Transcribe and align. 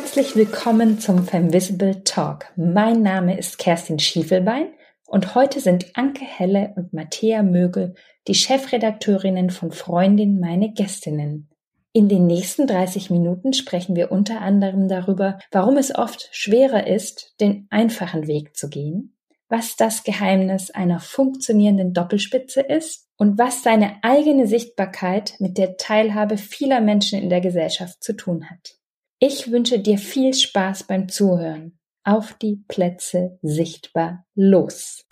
Herzlich 0.00 0.34
willkommen 0.34 0.98
zum 0.98 1.26
Femvisible 1.26 2.02
Talk. 2.04 2.46
Mein 2.56 3.02
Name 3.02 3.38
ist 3.38 3.58
Kerstin 3.58 3.98
Schiefelbein 3.98 4.72
und 5.06 5.34
heute 5.34 5.60
sind 5.60 5.94
Anke 5.94 6.24
Helle 6.24 6.72
und 6.74 6.94
Matthäa 6.94 7.42
Mögel, 7.42 7.94
die 8.26 8.34
Chefredakteurinnen 8.34 9.50
von 9.50 9.72
Freundin, 9.72 10.40
meine 10.40 10.72
Gästinnen. 10.72 11.50
In 11.92 12.08
den 12.08 12.26
nächsten 12.26 12.66
30 12.66 13.10
Minuten 13.10 13.52
sprechen 13.52 13.94
wir 13.94 14.10
unter 14.10 14.40
anderem 14.40 14.88
darüber, 14.88 15.38
warum 15.52 15.76
es 15.76 15.94
oft 15.94 16.30
schwerer 16.32 16.86
ist, 16.86 17.34
den 17.38 17.66
einfachen 17.68 18.26
Weg 18.26 18.56
zu 18.56 18.70
gehen, 18.70 19.14
was 19.50 19.76
das 19.76 20.02
Geheimnis 20.02 20.70
einer 20.70 20.98
funktionierenden 20.98 21.92
Doppelspitze 21.92 22.62
ist 22.62 23.06
und 23.18 23.36
was 23.36 23.62
seine 23.62 24.02
eigene 24.02 24.46
Sichtbarkeit 24.46 25.34
mit 25.40 25.58
der 25.58 25.76
Teilhabe 25.76 26.38
vieler 26.38 26.80
Menschen 26.80 27.20
in 27.20 27.28
der 27.28 27.42
Gesellschaft 27.42 28.02
zu 28.02 28.14
tun 28.14 28.48
hat. 28.48 28.79
Ich 29.22 29.52
wünsche 29.52 29.78
dir 29.78 29.98
viel 29.98 30.32
Spaß 30.32 30.84
beim 30.84 31.10
Zuhören. 31.10 31.78
Auf 32.04 32.32
die 32.40 32.64
Plätze 32.68 33.38
sichtbar 33.42 34.24
los. 34.34 35.04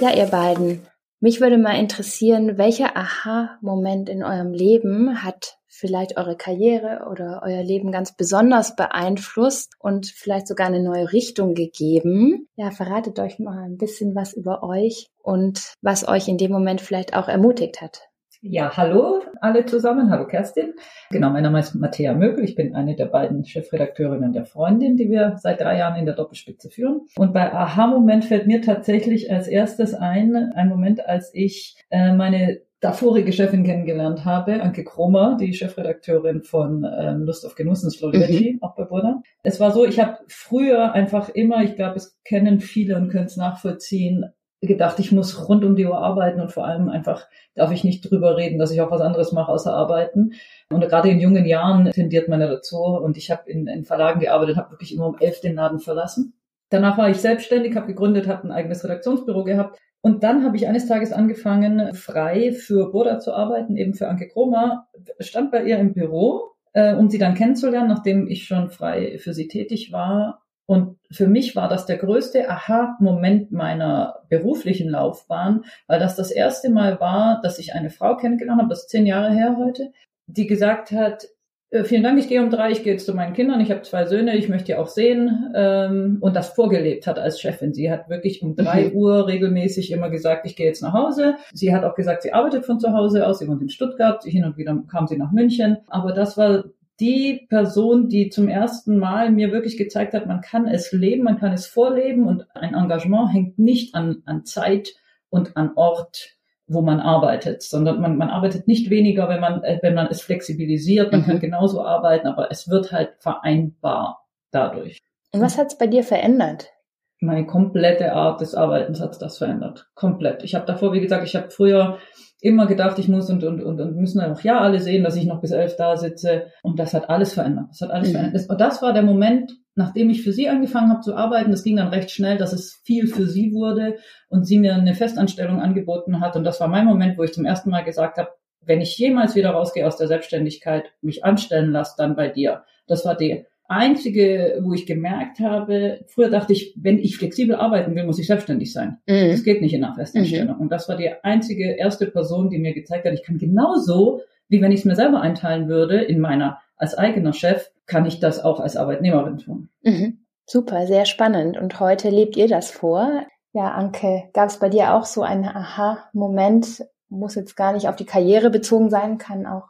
Ja, 0.00 0.14
ihr 0.16 0.26
beiden, 0.30 0.86
mich 1.26 1.40
würde 1.40 1.58
mal 1.58 1.76
interessieren, 1.76 2.56
welcher 2.56 2.96
Aha-Moment 2.96 4.08
in 4.08 4.22
eurem 4.22 4.52
Leben 4.52 5.24
hat 5.24 5.58
vielleicht 5.66 6.16
eure 6.16 6.36
Karriere 6.36 7.08
oder 7.10 7.42
euer 7.44 7.64
Leben 7.64 7.90
ganz 7.90 8.16
besonders 8.16 8.76
beeinflusst 8.76 9.74
und 9.80 10.06
vielleicht 10.06 10.46
sogar 10.46 10.68
eine 10.68 10.80
neue 10.80 11.12
Richtung 11.12 11.54
gegeben. 11.54 12.46
Ja, 12.54 12.70
verratet 12.70 13.18
euch 13.18 13.40
mal 13.40 13.64
ein 13.64 13.76
bisschen 13.76 14.14
was 14.14 14.34
über 14.34 14.62
euch 14.62 15.08
und 15.20 15.74
was 15.82 16.06
euch 16.06 16.28
in 16.28 16.38
dem 16.38 16.52
Moment 16.52 16.80
vielleicht 16.80 17.16
auch 17.16 17.26
ermutigt 17.26 17.80
hat. 17.80 18.02
Ja, 18.42 18.76
hallo 18.76 19.22
alle 19.40 19.64
zusammen. 19.64 20.10
Hallo 20.10 20.26
Kerstin. 20.26 20.74
Genau, 21.10 21.30
mein 21.30 21.42
Name 21.42 21.60
ist 21.60 21.74
Matthäa 21.74 22.14
Mögel. 22.14 22.44
Ich 22.44 22.54
bin 22.54 22.74
eine 22.74 22.94
der 22.94 23.06
beiden 23.06 23.44
Chefredakteurinnen 23.44 24.32
der 24.32 24.44
Freundin, 24.44 24.96
die 24.96 25.10
wir 25.10 25.36
seit 25.38 25.60
drei 25.60 25.78
Jahren 25.78 25.98
in 25.98 26.06
der 26.06 26.14
Doppelspitze 26.14 26.70
führen. 26.70 27.02
Und 27.16 27.32
bei 27.32 27.52
Aha-Moment 27.52 28.24
fällt 28.24 28.46
mir 28.46 28.62
tatsächlich 28.62 29.32
als 29.32 29.48
erstes 29.48 29.94
ein, 29.94 30.36
ein 30.54 30.68
Moment, 30.68 31.06
als 31.06 31.30
ich 31.34 31.76
äh, 31.90 32.12
meine 32.12 32.60
davorige 32.80 33.32
Chefin 33.32 33.64
kennengelernt 33.64 34.24
habe, 34.24 34.62
Anke 34.62 34.84
Kromer, 34.84 35.36
die 35.40 35.54
Chefredakteurin 35.54 36.42
von 36.42 36.84
ähm, 36.84 37.22
Lust 37.22 37.46
auf 37.46 37.54
Genuss 37.54 37.82
ins 37.82 37.96
Floridetti, 37.96 38.54
mhm. 38.54 38.62
auch 38.62 38.76
bei 38.76 38.84
Burda. 38.84 39.22
Es 39.42 39.60
war 39.60 39.72
so, 39.72 39.86
ich 39.86 39.98
habe 39.98 40.18
früher 40.28 40.92
einfach 40.92 41.30
immer, 41.30 41.62
ich 41.62 41.74
glaube, 41.74 41.96
es 41.96 42.18
kennen 42.24 42.60
viele 42.60 42.96
und 42.96 43.08
können 43.08 43.26
es 43.26 43.36
nachvollziehen, 43.36 44.26
gedacht, 44.60 44.98
ich 44.98 45.12
muss 45.12 45.48
rund 45.48 45.64
um 45.64 45.76
die 45.76 45.86
Uhr 45.86 45.98
arbeiten 45.98 46.40
und 46.40 46.52
vor 46.52 46.66
allem 46.66 46.88
einfach 46.88 47.26
darf 47.54 47.72
ich 47.72 47.84
nicht 47.84 48.10
drüber 48.10 48.36
reden, 48.36 48.58
dass 48.58 48.72
ich 48.72 48.80
auch 48.80 48.90
was 48.90 49.00
anderes 49.00 49.32
mache 49.32 49.52
außer 49.52 49.72
arbeiten. 49.72 50.32
Und 50.70 50.80
gerade 50.80 51.10
in 51.10 51.20
jungen 51.20 51.44
Jahren 51.44 51.90
tendiert 51.90 52.28
man 52.28 52.40
ja 52.40 52.48
dazu. 52.48 52.78
Und 52.78 53.16
ich 53.16 53.30
habe 53.30 53.50
in, 53.50 53.66
in 53.66 53.84
Verlagen 53.84 54.20
gearbeitet, 54.20 54.56
habe 54.56 54.72
wirklich 54.72 54.94
immer 54.94 55.06
um 55.06 55.18
elf 55.18 55.40
den 55.40 55.54
Laden 55.54 55.78
verlassen. 55.78 56.34
Danach 56.70 56.98
war 56.98 57.10
ich 57.10 57.18
selbstständig, 57.18 57.76
habe 57.76 57.86
gegründet, 57.86 58.26
habe 58.26 58.44
ein 58.44 58.50
eigenes 58.50 58.82
Redaktionsbüro 58.82 59.44
gehabt 59.44 59.78
und 60.06 60.22
dann 60.22 60.44
habe 60.44 60.56
ich 60.56 60.68
eines 60.68 60.86
Tages 60.86 61.12
angefangen, 61.12 61.92
frei 61.92 62.52
für 62.52 62.92
Boda 62.92 63.18
zu 63.18 63.34
arbeiten, 63.34 63.76
eben 63.76 63.92
für 63.92 64.06
Anke 64.06 64.28
Kroma, 64.28 64.86
stand 65.18 65.50
bei 65.50 65.64
ihr 65.64 65.78
im 65.78 65.94
Büro, 65.94 66.52
äh, 66.74 66.94
um 66.94 67.10
sie 67.10 67.18
dann 67.18 67.34
kennenzulernen, 67.34 67.88
nachdem 67.88 68.28
ich 68.28 68.44
schon 68.44 68.70
frei 68.70 69.18
für 69.18 69.34
sie 69.34 69.48
tätig 69.48 69.90
war. 69.90 70.45
Und 70.66 70.98
für 71.10 71.28
mich 71.28 71.54
war 71.54 71.68
das 71.68 71.86
der 71.86 71.96
größte 71.96 72.50
Aha-Moment 72.50 73.52
meiner 73.52 74.22
beruflichen 74.28 74.88
Laufbahn, 74.90 75.64
weil 75.86 76.00
das 76.00 76.16
das 76.16 76.30
erste 76.30 76.70
Mal 76.70 77.00
war, 77.00 77.40
dass 77.40 77.58
ich 77.58 77.74
eine 77.74 77.90
Frau 77.90 78.16
kennengelernt 78.16 78.60
habe, 78.60 78.70
das 78.70 78.82
ist 78.82 78.90
zehn 78.90 79.06
Jahre 79.06 79.32
her 79.32 79.56
heute, 79.58 79.92
die 80.26 80.46
gesagt 80.46 80.90
hat, 80.90 81.28
äh, 81.70 81.84
vielen 81.84 82.02
Dank, 82.02 82.18
ich 82.18 82.28
gehe 82.28 82.42
um 82.42 82.50
drei, 82.50 82.70
ich 82.70 82.82
gehe 82.82 82.92
jetzt 82.92 83.06
zu 83.06 83.14
meinen 83.14 83.32
Kindern, 83.32 83.60
ich 83.60 83.70
habe 83.70 83.82
zwei 83.82 84.06
Söhne, 84.06 84.36
ich 84.36 84.48
möchte 84.48 84.66
die 84.66 84.74
auch 84.76 84.86
sehen 84.86 85.52
ähm, 85.54 86.18
und 86.20 86.34
das 86.36 86.50
vorgelebt 86.50 87.06
hat 87.06 87.18
als 87.18 87.40
Chefin. 87.40 87.74
Sie 87.74 87.90
hat 87.90 88.08
wirklich 88.08 88.42
um 88.42 88.54
drei 88.54 88.88
mhm. 88.88 88.92
Uhr 88.92 89.26
regelmäßig 89.26 89.90
immer 89.90 90.08
gesagt, 90.10 90.46
ich 90.46 90.56
gehe 90.56 90.66
jetzt 90.66 90.82
nach 90.82 90.92
Hause. 90.92 91.36
Sie 91.52 91.74
hat 91.74 91.84
auch 91.84 91.94
gesagt, 91.94 92.22
sie 92.22 92.32
arbeitet 92.32 92.64
von 92.64 92.78
zu 92.78 92.92
Hause 92.92 93.26
aus, 93.26 93.40
sie 93.40 93.48
wohnt 93.48 93.62
in 93.62 93.68
Stuttgart, 93.68 94.22
hin 94.24 94.44
und 94.44 94.56
wieder 94.56 94.80
kam 94.90 95.06
sie 95.06 95.16
nach 95.16 95.32
München. 95.32 95.78
Aber 95.88 96.12
das 96.12 96.36
war 96.36 96.64
die 97.00 97.46
Person, 97.48 98.08
die 98.08 98.30
zum 98.30 98.48
ersten 98.48 98.98
Mal 98.98 99.30
mir 99.30 99.52
wirklich 99.52 99.76
gezeigt 99.76 100.14
hat, 100.14 100.26
man 100.26 100.40
kann 100.40 100.66
es 100.66 100.92
leben, 100.92 101.24
man 101.24 101.38
kann 101.38 101.52
es 101.52 101.66
vorleben 101.66 102.26
und 102.26 102.46
ein 102.54 102.74
Engagement 102.74 103.32
hängt 103.32 103.58
nicht 103.58 103.94
an, 103.94 104.22
an 104.24 104.44
Zeit 104.44 104.94
und 105.28 105.56
an 105.56 105.72
Ort 105.76 106.36
wo 106.68 106.82
man 106.82 107.00
arbeitet, 107.00 107.62
sondern 107.62 108.00
man, 108.00 108.16
man 108.16 108.28
arbeitet 108.28 108.66
nicht 108.66 108.90
weniger, 108.90 109.28
wenn 109.28 109.40
man, 109.40 109.62
äh, 109.62 109.78
wenn 109.82 109.94
man 109.94 110.08
es 110.08 110.20
flexibilisiert. 110.20 111.12
Man 111.12 111.22
mhm. 111.22 111.26
kann 111.26 111.40
genauso 111.40 111.82
arbeiten, 111.82 112.26
aber 112.26 112.50
es 112.50 112.68
wird 112.68 112.92
halt 112.92 113.14
vereinbar 113.18 114.26
dadurch. 114.50 114.98
Und 115.32 115.42
was 115.42 115.58
hat 115.58 115.68
es 115.68 115.78
bei 115.78 115.86
dir 115.86 116.02
verändert? 116.02 116.72
Meine 117.20 117.46
komplette 117.46 118.12
Art 118.12 118.40
des 118.40 118.54
Arbeitens 118.54 119.00
hat 119.00 119.20
das 119.22 119.38
verändert. 119.38 119.88
Komplett. 119.94 120.42
Ich 120.42 120.54
habe 120.54 120.66
davor, 120.66 120.92
wie 120.92 121.00
gesagt, 121.00 121.24
ich 121.24 121.36
habe 121.36 121.50
früher 121.50 121.98
immer 122.40 122.66
gedacht, 122.66 122.98
ich 122.98 123.08
muss 123.08 123.30
und, 123.30 123.42
und, 123.44 123.62
und, 123.62 123.80
und 123.80 123.96
müssen 123.96 124.20
auch 124.20 124.40
ja 124.42 124.60
alle 124.60 124.80
sehen, 124.80 125.02
dass 125.02 125.16
ich 125.16 125.26
noch 125.26 125.40
bis 125.40 125.52
elf 125.52 125.76
da 125.76 125.96
sitze. 125.96 126.46
Und 126.62 126.78
das 126.78 126.92
hat 126.94 127.08
alles 127.08 127.32
verändert. 127.32 127.66
Das 127.70 127.80
hat 127.80 127.90
alles 127.90 128.08
mhm. 128.08 128.12
verändert. 128.12 128.50
Und 128.50 128.60
das 128.60 128.82
war 128.82 128.92
der 128.92 129.02
Moment, 129.02 129.52
nachdem 129.74 130.10
ich 130.10 130.22
für 130.22 130.32
sie 130.32 130.48
angefangen 130.48 130.90
habe 130.90 131.00
zu 131.00 131.14
arbeiten, 131.14 131.50
das 131.50 131.64
ging 131.64 131.76
dann 131.76 131.88
recht 131.88 132.10
schnell, 132.10 132.36
dass 132.36 132.52
es 132.52 132.80
viel 132.84 133.06
für 133.06 133.26
sie 133.26 133.52
wurde 133.52 133.96
und 134.28 134.44
sie 134.44 134.58
mir 134.58 134.74
eine 134.74 134.94
Festanstellung 134.94 135.60
angeboten 135.60 136.20
hat. 136.20 136.36
Und 136.36 136.44
das 136.44 136.60
war 136.60 136.68
mein 136.68 136.86
Moment, 136.86 137.16
wo 137.18 137.22
ich 137.22 137.32
zum 137.32 137.44
ersten 137.44 137.70
Mal 137.70 137.84
gesagt 137.84 138.18
habe, 138.18 138.30
wenn 138.60 138.80
ich 138.80 138.98
jemals 138.98 139.34
wieder 139.34 139.50
rausgehe 139.50 139.86
aus 139.86 139.96
der 139.96 140.08
Selbstständigkeit, 140.08 140.92
mich 141.00 141.24
anstellen 141.24 141.70
lasse, 141.70 141.94
dann 141.96 142.16
bei 142.16 142.28
dir. 142.28 142.64
Das 142.86 143.04
war 143.04 143.16
die 143.16 143.46
einzige, 143.68 144.58
wo 144.62 144.72
ich 144.72 144.86
gemerkt 144.86 145.40
habe, 145.40 146.00
früher 146.06 146.30
dachte 146.30 146.52
ich, 146.52 146.74
wenn 146.80 146.98
ich 146.98 147.16
flexibel 147.16 147.56
arbeiten 147.56 147.94
will, 147.94 148.04
muss 148.04 148.18
ich 148.18 148.26
selbstständig 148.26 148.72
sein. 148.72 148.98
Mhm. 149.06 149.30
Das 149.30 149.44
geht 149.44 149.60
nicht 149.60 149.74
in 149.74 149.84
einer 149.84 149.94
Festanstellung. 149.94 150.56
Mhm. 150.56 150.62
Und 150.62 150.72
das 150.72 150.88
war 150.88 150.96
die 150.96 151.10
einzige 151.22 151.72
erste 151.72 152.06
Person, 152.06 152.50
die 152.50 152.58
mir 152.58 152.74
gezeigt 152.74 153.06
hat, 153.06 153.14
ich 153.14 153.22
kann 153.22 153.38
genauso, 153.38 154.20
wie 154.48 154.62
wenn 154.62 154.72
ich 154.72 154.80
es 154.80 154.84
mir 154.84 154.96
selber 154.96 155.20
einteilen 155.20 155.68
würde, 155.68 156.00
in 156.02 156.20
meiner 156.20 156.60
als 156.76 156.96
eigener 156.96 157.32
Chef, 157.32 157.70
kann 157.86 158.06
ich 158.06 158.20
das 158.20 158.42
auch 158.42 158.60
als 158.60 158.76
Arbeitnehmerin 158.76 159.38
tun. 159.38 159.68
Mhm. 159.82 160.18
Super, 160.44 160.86
sehr 160.86 161.06
spannend. 161.06 161.56
Und 161.56 161.80
heute 161.80 162.10
lebt 162.10 162.36
ihr 162.36 162.48
das 162.48 162.70
vor. 162.70 163.26
Ja, 163.52 163.72
Anke, 163.72 164.24
gab 164.32 164.48
es 164.48 164.58
bei 164.58 164.68
dir 164.68 164.94
auch 164.94 165.04
so 165.04 165.22
einen 165.22 165.44
Aha-Moment? 165.44 166.84
Muss 167.08 167.34
jetzt 167.36 167.56
gar 167.56 167.72
nicht 167.72 167.88
auf 167.88 167.96
die 167.96 168.04
Karriere 168.04 168.50
bezogen 168.50 168.90
sein, 168.90 169.18
kann 169.18 169.46
auch 169.46 169.68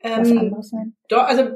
ähm, 0.00 0.20
was 0.20 0.30
anderes 0.30 0.68
sein? 0.70 0.96
Doch, 1.08 1.24
also 1.24 1.50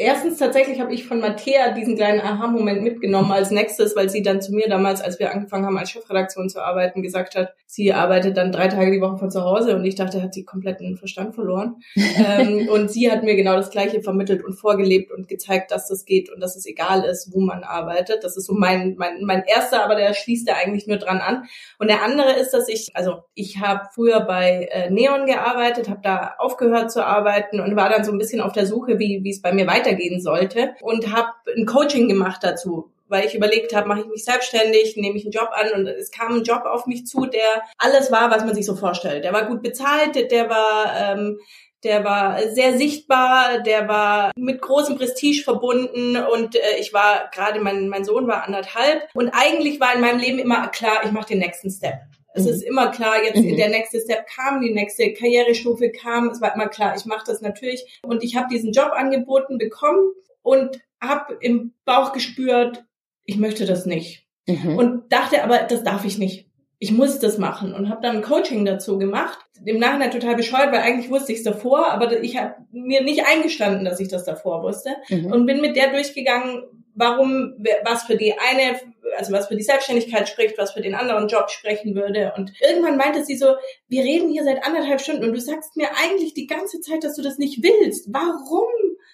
Erstens 0.00 0.38
tatsächlich 0.38 0.80
habe 0.80 0.94
ich 0.94 1.08
von 1.08 1.18
Matthäa 1.18 1.72
diesen 1.72 1.96
kleinen 1.96 2.20
Aha-Moment 2.20 2.84
mitgenommen 2.84 3.32
als 3.32 3.50
nächstes, 3.50 3.96
weil 3.96 4.08
sie 4.08 4.22
dann 4.22 4.40
zu 4.40 4.54
mir 4.54 4.68
damals, 4.68 5.00
als 5.00 5.18
wir 5.18 5.32
angefangen 5.32 5.66
haben, 5.66 5.76
als 5.76 5.90
Chefredaktion 5.90 6.48
zu 6.48 6.62
arbeiten, 6.62 7.02
gesagt 7.02 7.34
hat, 7.34 7.52
sie 7.66 7.92
arbeitet 7.92 8.36
dann 8.36 8.52
drei 8.52 8.68
Tage 8.68 8.92
die 8.92 9.00
Woche 9.00 9.18
von 9.18 9.32
zu 9.32 9.42
Hause 9.42 9.74
und 9.74 9.84
ich 9.84 9.96
dachte, 9.96 10.22
hat 10.22 10.34
sie 10.34 10.44
komplett 10.44 10.78
den 10.78 10.96
Verstand 10.96 11.34
verloren. 11.34 11.82
ähm, 11.96 12.68
und 12.68 12.92
sie 12.92 13.10
hat 13.10 13.24
mir 13.24 13.34
genau 13.34 13.56
das 13.56 13.70
Gleiche 13.70 14.00
vermittelt 14.00 14.44
und 14.44 14.54
vorgelebt 14.54 15.10
und 15.10 15.26
gezeigt, 15.26 15.72
dass 15.72 15.88
das 15.88 16.04
geht 16.04 16.30
und 16.30 16.38
dass 16.38 16.54
es 16.54 16.64
egal 16.64 17.02
ist, 17.02 17.34
wo 17.34 17.40
man 17.40 17.64
arbeitet. 17.64 18.22
Das 18.22 18.36
ist 18.36 18.46
so 18.46 18.54
mein, 18.54 18.94
mein, 18.98 19.24
mein 19.24 19.42
erster, 19.42 19.84
aber 19.84 19.96
der 19.96 20.14
schließt 20.14 20.46
ja 20.46 20.54
eigentlich 20.62 20.86
nur 20.86 20.98
dran 20.98 21.18
an. 21.18 21.42
Und 21.80 21.90
der 21.90 22.04
andere 22.04 22.34
ist, 22.34 22.52
dass 22.52 22.68
ich, 22.68 22.90
also 22.94 23.24
ich 23.34 23.58
habe 23.58 23.88
früher 23.92 24.20
bei 24.20 24.68
äh, 24.70 24.90
Neon 24.90 25.26
gearbeitet, 25.26 25.88
habe 25.88 26.02
da 26.04 26.36
aufgehört 26.38 26.92
zu 26.92 27.04
arbeiten 27.04 27.58
und 27.58 27.74
war 27.74 27.88
dann 27.88 28.04
so 28.04 28.12
ein 28.12 28.18
bisschen 28.18 28.40
auf 28.40 28.52
der 28.52 28.64
Suche, 28.64 29.00
wie, 29.00 29.24
wie 29.24 29.30
es 29.30 29.42
bei 29.42 29.52
mir 29.52 29.66
weitergeht 29.66 29.87
weitergehen 29.88 30.20
sollte 30.20 30.74
und 30.80 31.12
habe 31.12 31.32
ein 31.56 31.66
Coaching 31.66 32.08
gemacht 32.08 32.42
dazu 32.42 32.90
weil 33.10 33.24
ich 33.24 33.34
überlegt 33.34 33.74
habe, 33.74 33.88
mache 33.88 34.00
ich 34.00 34.06
mich 34.06 34.24
selbstständig, 34.24 34.96
nehme 34.98 35.16
ich 35.16 35.24
einen 35.24 35.32
Job 35.32 35.48
an 35.52 35.72
und 35.74 35.86
es 35.86 36.10
kam 36.10 36.34
ein 36.34 36.42
Job 36.42 36.64
auf 36.66 36.84
mich 36.84 37.06
zu, 37.06 37.24
der 37.24 37.62
alles 37.78 38.12
war, 38.12 38.30
was 38.30 38.44
man 38.44 38.54
sich 38.54 38.66
so 38.66 38.76
vorstellt. 38.76 39.24
Der 39.24 39.32
war 39.32 39.46
gut 39.46 39.62
bezahlt, 39.62 40.30
der 40.30 40.50
war 40.50 40.92
ähm, 40.94 41.38
der 41.84 42.04
war 42.04 42.38
sehr 42.50 42.76
sichtbar, 42.76 43.60
der 43.60 43.88
war 43.88 44.32
mit 44.36 44.60
großem 44.60 44.98
Prestige 44.98 45.42
verbunden 45.42 46.18
und 46.18 46.54
äh, 46.54 46.76
ich 46.80 46.92
war 46.92 47.30
gerade 47.32 47.60
mein 47.60 47.88
mein 47.88 48.04
Sohn 48.04 48.26
war 48.26 48.44
anderthalb 48.44 49.08
und 49.14 49.30
eigentlich 49.30 49.80
war 49.80 49.94
in 49.94 50.02
meinem 50.02 50.18
Leben 50.18 50.38
immer 50.38 50.68
klar, 50.68 51.00
ich 51.02 51.10
mache 51.12 51.28
den 51.28 51.38
nächsten 51.38 51.70
Step. 51.70 52.00
Es 52.34 52.44
mhm. 52.44 52.50
ist 52.50 52.62
immer 52.62 52.90
klar, 52.90 53.22
jetzt 53.24 53.40
mhm. 53.40 53.56
der 53.56 53.68
nächste 53.68 54.00
Step 54.00 54.26
kam, 54.26 54.60
die 54.60 54.72
nächste 54.72 55.12
Karrierestufe 55.12 55.90
kam. 55.90 56.28
Es 56.28 56.40
war 56.40 56.54
immer 56.54 56.68
klar, 56.68 56.94
ich 56.96 57.04
mache 57.06 57.24
das 57.26 57.40
natürlich. 57.40 58.00
Und 58.02 58.22
ich 58.22 58.36
habe 58.36 58.48
diesen 58.50 58.72
Job 58.72 58.92
angeboten 58.94 59.58
bekommen 59.58 60.12
und 60.42 60.80
habe 61.00 61.36
im 61.40 61.72
Bauch 61.84 62.12
gespürt, 62.12 62.84
ich 63.24 63.36
möchte 63.36 63.66
das 63.66 63.86
nicht. 63.86 64.26
Mhm. 64.46 64.76
Und 64.76 65.12
dachte 65.12 65.42
aber, 65.44 65.58
das 65.58 65.82
darf 65.82 66.04
ich 66.04 66.18
nicht. 66.18 66.46
Ich 66.80 66.92
muss 66.92 67.18
das 67.18 67.38
machen 67.38 67.74
und 67.74 67.88
habe 67.88 68.00
dann 68.02 68.16
ein 68.16 68.22
Coaching 68.22 68.64
dazu 68.64 68.98
gemacht. 68.98 69.38
Im 69.64 69.80
Nachhinein 69.80 70.12
total 70.12 70.36
bescheuert, 70.36 70.70
weil 70.70 70.80
eigentlich 70.80 71.10
wusste 71.10 71.32
ich 71.32 71.38
es 71.38 71.44
davor, 71.44 71.90
aber 71.90 72.22
ich 72.22 72.36
habe 72.36 72.54
mir 72.70 73.02
nicht 73.02 73.26
eingestanden, 73.26 73.84
dass 73.84 73.98
ich 73.98 74.08
das 74.08 74.24
davor 74.24 74.62
wusste 74.62 74.90
mhm. 75.08 75.32
und 75.32 75.46
bin 75.46 75.60
mit 75.60 75.74
der 75.74 75.90
durchgegangen, 75.90 76.62
warum 76.94 77.54
was 77.84 78.04
für 78.04 78.16
die 78.16 78.32
eine 78.32 78.78
also 79.18 79.32
was 79.32 79.48
für 79.48 79.56
die 79.56 79.62
Selbstständigkeit 79.62 80.28
spricht, 80.28 80.56
was 80.58 80.72
für 80.72 80.80
den 80.80 80.94
anderen 80.94 81.28
Job 81.28 81.50
sprechen 81.50 81.94
würde. 81.94 82.32
Und 82.36 82.52
irgendwann 82.60 82.96
meinte 82.96 83.24
sie 83.24 83.36
so, 83.36 83.56
wir 83.88 84.04
reden 84.04 84.30
hier 84.30 84.44
seit 84.44 84.64
anderthalb 84.64 85.00
Stunden 85.00 85.24
und 85.24 85.32
du 85.32 85.40
sagst 85.40 85.76
mir 85.76 85.88
eigentlich 86.02 86.34
die 86.34 86.46
ganze 86.46 86.80
Zeit, 86.80 87.02
dass 87.02 87.16
du 87.16 87.22
das 87.22 87.38
nicht 87.38 87.62
willst. 87.62 88.12
Warum 88.12 88.68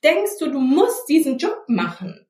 denkst 0.04 0.38
du, 0.38 0.50
du 0.50 0.60
musst 0.60 1.08
diesen 1.08 1.38
Job 1.38 1.64
machen? 1.66 2.26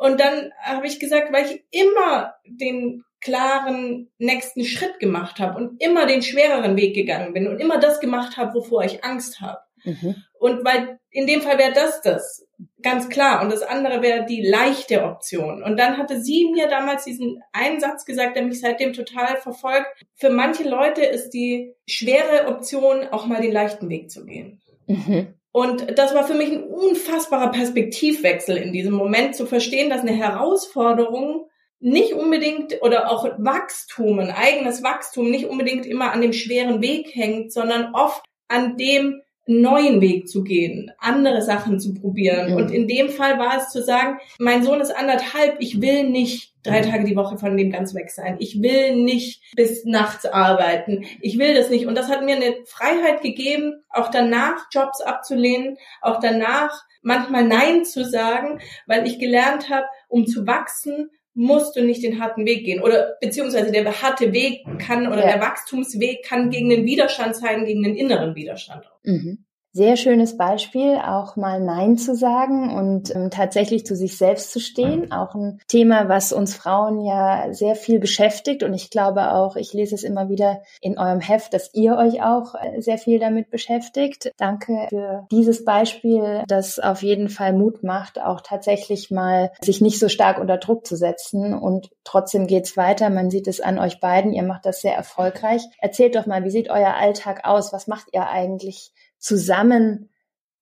Und 0.00 0.20
dann 0.20 0.52
habe 0.62 0.86
ich 0.86 0.98
gesagt, 0.98 1.32
weil 1.32 1.46
ich 1.46 1.64
immer 1.70 2.34
den 2.44 3.04
klaren 3.20 4.10
nächsten 4.18 4.64
Schritt 4.64 4.98
gemacht 4.98 5.38
habe 5.38 5.58
und 5.58 5.80
immer 5.80 6.06
den 6.06 6.22
schwereren 6.22 6.76
Weg 6.76 6.94
gegangen 6.94 7.32
bin 7.32 7.46
und 7.46 7.60
immer 7.60 7.78
das 7.78 8.00
gemacht 8.00 8.36
habe, 8.36 8.54
wovor 8.54 8.82
ich 8.84 9.04
Angst 9.04 9.40
habe. 9.40 9.60
Mhm. 9.84 10.16
Und 10.38 10.64
weil 10.64 10.98
in 11.10 11.26
dem 11.26 11.40
Fall 11.40 11.58
wäre 11.58 11.72
das 11.72 12.00
das, 12.02 12.44
ganz 12.82 13.08
klar. 13.08 13.42
Und 13.42 13.52
das 13.52 13.62
andere 13.62 14.02
wäre 14.02 14.26
die 14.26 14.42
leichte 14.42 15.04
Option. 15.04 15.62
Und 15.62 15.78
dann 15.78 15.98
hatte 15.98 16.20
sie 16.20 16.50
mir 16.52 16.68
damals 16.68 17.04
diesen 17.04 17.42
einen 17.52 17.80
Satz 17.80 18.04
gesagt, 18.04 18.36
der 18.36 18.44
mich 18.44 18.60
seitdem 18.60 18.92
total 18.92 19.36
verfolgt. 19.36 19.86
Für 20.14 20.30
manche 20.30 20.68
Leute 20.68 21.02
ist 21.02 21.30
die 21.30 21.74
schwere 21.86 22.48
Option, 22.48 23.08
auch 23.10 23.26
mal 23.26 23.40
den 23.40 23.52
leichten 23.52 23.88
Weg 23.88 24.10
zu 24.10 24.24
gehen. 24.24 24.60
Mhm. 24.86 25.34
Und 25.52 25.98
das 25.98 26.14
war 26.14 26.26
für 26.26 26.34
mich 26.34 26.50
ein 26.50 26.64
unfassbarer 26.64 27.50
Perspektivwechsel 27.50 28.56
in 28.56 28.72
diesem 28.72 28.94
Moment 28.94 29.36
zu 29.36 29.46
verstehen, 29.46 29.90
dass 29.90 30.00
eine 30.00 30.12
Herausforderung 30.12 31.46
nicht 31.78 32.14
unbedingt 32.14 32.80
oder 32.80 33.10
auch 33.10 33.24
Wachstum, 33.38 34.20
ein 34.20 34.30
eigenes 34.30 34.82
Wachstum 34.82 35.30
nicht 35.30 35.46
unbedingt 35.46 35.84
immer 35.84 36.12
an 36.12 36.22
dem 36.22 36.32
schweren 36.32 36.80
Weg 36.80 37.14
hängt, 37.14 37.52
sondern 37.52 37.92
oft 37.94 38.24
an 38.48 38.76
dem 38.76 39.20
neuen 39.46 40.00
Weg 40.00 40.28
zu 40.28 40.44
gehen, 40.44 40.92
andere 40.98 41.42
Sachen 41.42 41.80
zu 41.80 41.94
probieren. 41.94 42.50
Mhm. 42.50 42.56
Und 42.56 42.70
in 42.70 42.86
dem 42.86 43.08
Fall 43.08 43.38
war 43.38 43.58
es 43.58 43.70
zu 43.70 43.82
sagen, 43.82 44.18
mein 44.38 44.62
Sohn 44.62 44.80
ist 44.80 44.94
anderthalb, 44.94 45.56
ich 45.58 45.80
will 45.80 46.08
nicht 46.08 46.52
drei. 46.62 46.80
Tage 46.80 47.04
die 47.04 47.16
Woche 47.16 47.38
von 47.38 47.56
dem 47.56 47.70
ganz 47.70 47.94
weg 47.94 48.10
sein. 48.10 48.36
Ich 48.38 48.62
will 48.62 48.96
nicht 49.02 49.42
bis 49.56 49.84
nachts 49.84 50.26
arbeiten. 50.26 51.04
Ich 51.20 51.38
will 51.38 51.54
das 51.54 51.70
nicht. 51.70 51.86
Und 51.86 51.96
das 51.96 52.08
hat 52.08 52.24
mir 52.24 52.36
eine 52.36 52.54
Freiheit 52.66 53.22
gegeben, 53.22 53.82
auch 53.90 54.10
danach 54.10 54.66
Jobs 54.70 55.00
abzulehnen, 55.00 55.76
auch 56.00 56.20
danach 56.20 56.84
manchmal 57.02 57.44
Nein 57.44 57.84
zu 57.84 58.04
sagen, 58.04 58.60
weil 58.86 59.06
ich 59.06 59.18
gelernt 59.18 59.70
habe, 59.70 59.86
um 60.08 60.26
zu 60.26 60.46
wachsen, 60.46 61.10
musst 61.34 61.76
du 61.76 61.82
nicht 61.82 62.02
den 62.02 62.20
harten 62.20 62.44
Weg 62.44 62.64
gehen. 62.64 62.82
Oder 62.82 63.16
beziehungsweise 63.20 63.72
der 63.72 64.02
harte 64.02 64.32
Weg 64.32 64.64
kann 64.78 65.06
oder 65.06 65.24
ja. 65.24 65.32
der 65.32 65.40
Wachstumsweg 65.40 66.24
kann 66.24 66.50
gegen 66.50 66.68
den 66.68 66.84
Widerstand 66.84 67.36
sein, 67.36 67.64
gegen 67.64 67.82
den 67.82 67.96
inneren 67.96 68.34
Widerstand. 68.34 68.90
Mhm. 69.02 69.44
Sehr 69.74 69.96
schönes 69.96 70.36
Beispiel, 70.36 70.96
auch 70.96 71.36
mal 71.36 71.58
Nein 71.58 71.96
zu 71.96 72.14
sagen 72.14 72.76
und 72.76 73.14
ähm, 73.14 73.30
tatsächlich 73.30 73.86
zu 73.86 73.96
sich 73.96 74.18
selbst 74.18 74.52
zu 74.52 74.60
stehen. 74.60 75.10
Auch 75.12 75.34
ein 75.34 75.60
Thema, 75.66 76.10
was 76.10 76.34
uns 76.34 76.54
Frauen 76.54 77.00
ja 77.00 77.54
sehr 77.54 77.74
viel 77.74 77.98
beschäftigt. 77.98 78.64
Und 78.64 78.74
ich 78.74 78.90
glaube 78.90 79.32
auch, 79.32 79.56
ich 79.56 79.72
lese 79.72 79.94
es 79.94 80.02
immer 80.02 80.28
wieder 80.28 80.60
in 80.82 80.98
eurem 80.98 81.20
Heft, 81.20 81.54
dass 81.54 81.72
ihr 81.72 81.96
euch 81.96 82.22
auch 82.22 82.54
äh, 82.54 82.82
sehr 82.82 82.98
viel 82.98 83.18
damit 83.18 83.48
beschäftigt. 83.48 84.30
Danke 84.36 84.88
für 84.90 85.26
dieses 85.30 85.64
Beispiel, 85.64 86.44
das 86.48 86.78
auf 86.78 87.02
jeden 87.02 87.30
Fall 87.30 87.54
Mut 87.54 87.82
macht, 87.82 88.20
auch 88.20 88.42
tatsächlich 88.42 89.10
mal 89.10 89.52
sich 89.62 89.80
nicht 89.80 89.98
so 89.98 90.10
stark 90.10 90.38
unter 90.38 90.58
Druck 90.58 90.86
zu 90.86 90.96
setzen. 90.96 91.54
Und 91.54 91.88
trotzdem 92.04 92.46
geht's 92.46 92.76
weiter. 92.76 93.08
Man 93.08 93.30
sieht 93.30 93.48
es 93.48 93.62
an 93.62 93.78
euch 93.78 94.00
beiden. 94.00 94.34
Ihr 94.34 94.42
macht 94.42 94.66
das 94.66 94.82
sehr 94.82 94.94
erfolgreich. 94.94 95.62
Erzählt 95.78 96.14
doch 96.14 96.26
mal, 96.26 96.44
wie 96.44 96.50
sieht 96.50 96.68
euer 96.68 96.92
Alltag 96.92 97.46
aus? 97.46 97.72
Was 97.72 97.86
macht 97.86 98.08
ihr 98.12 98.28
eigentlich? 98.28 98.92
Zusammen 99.22 100.10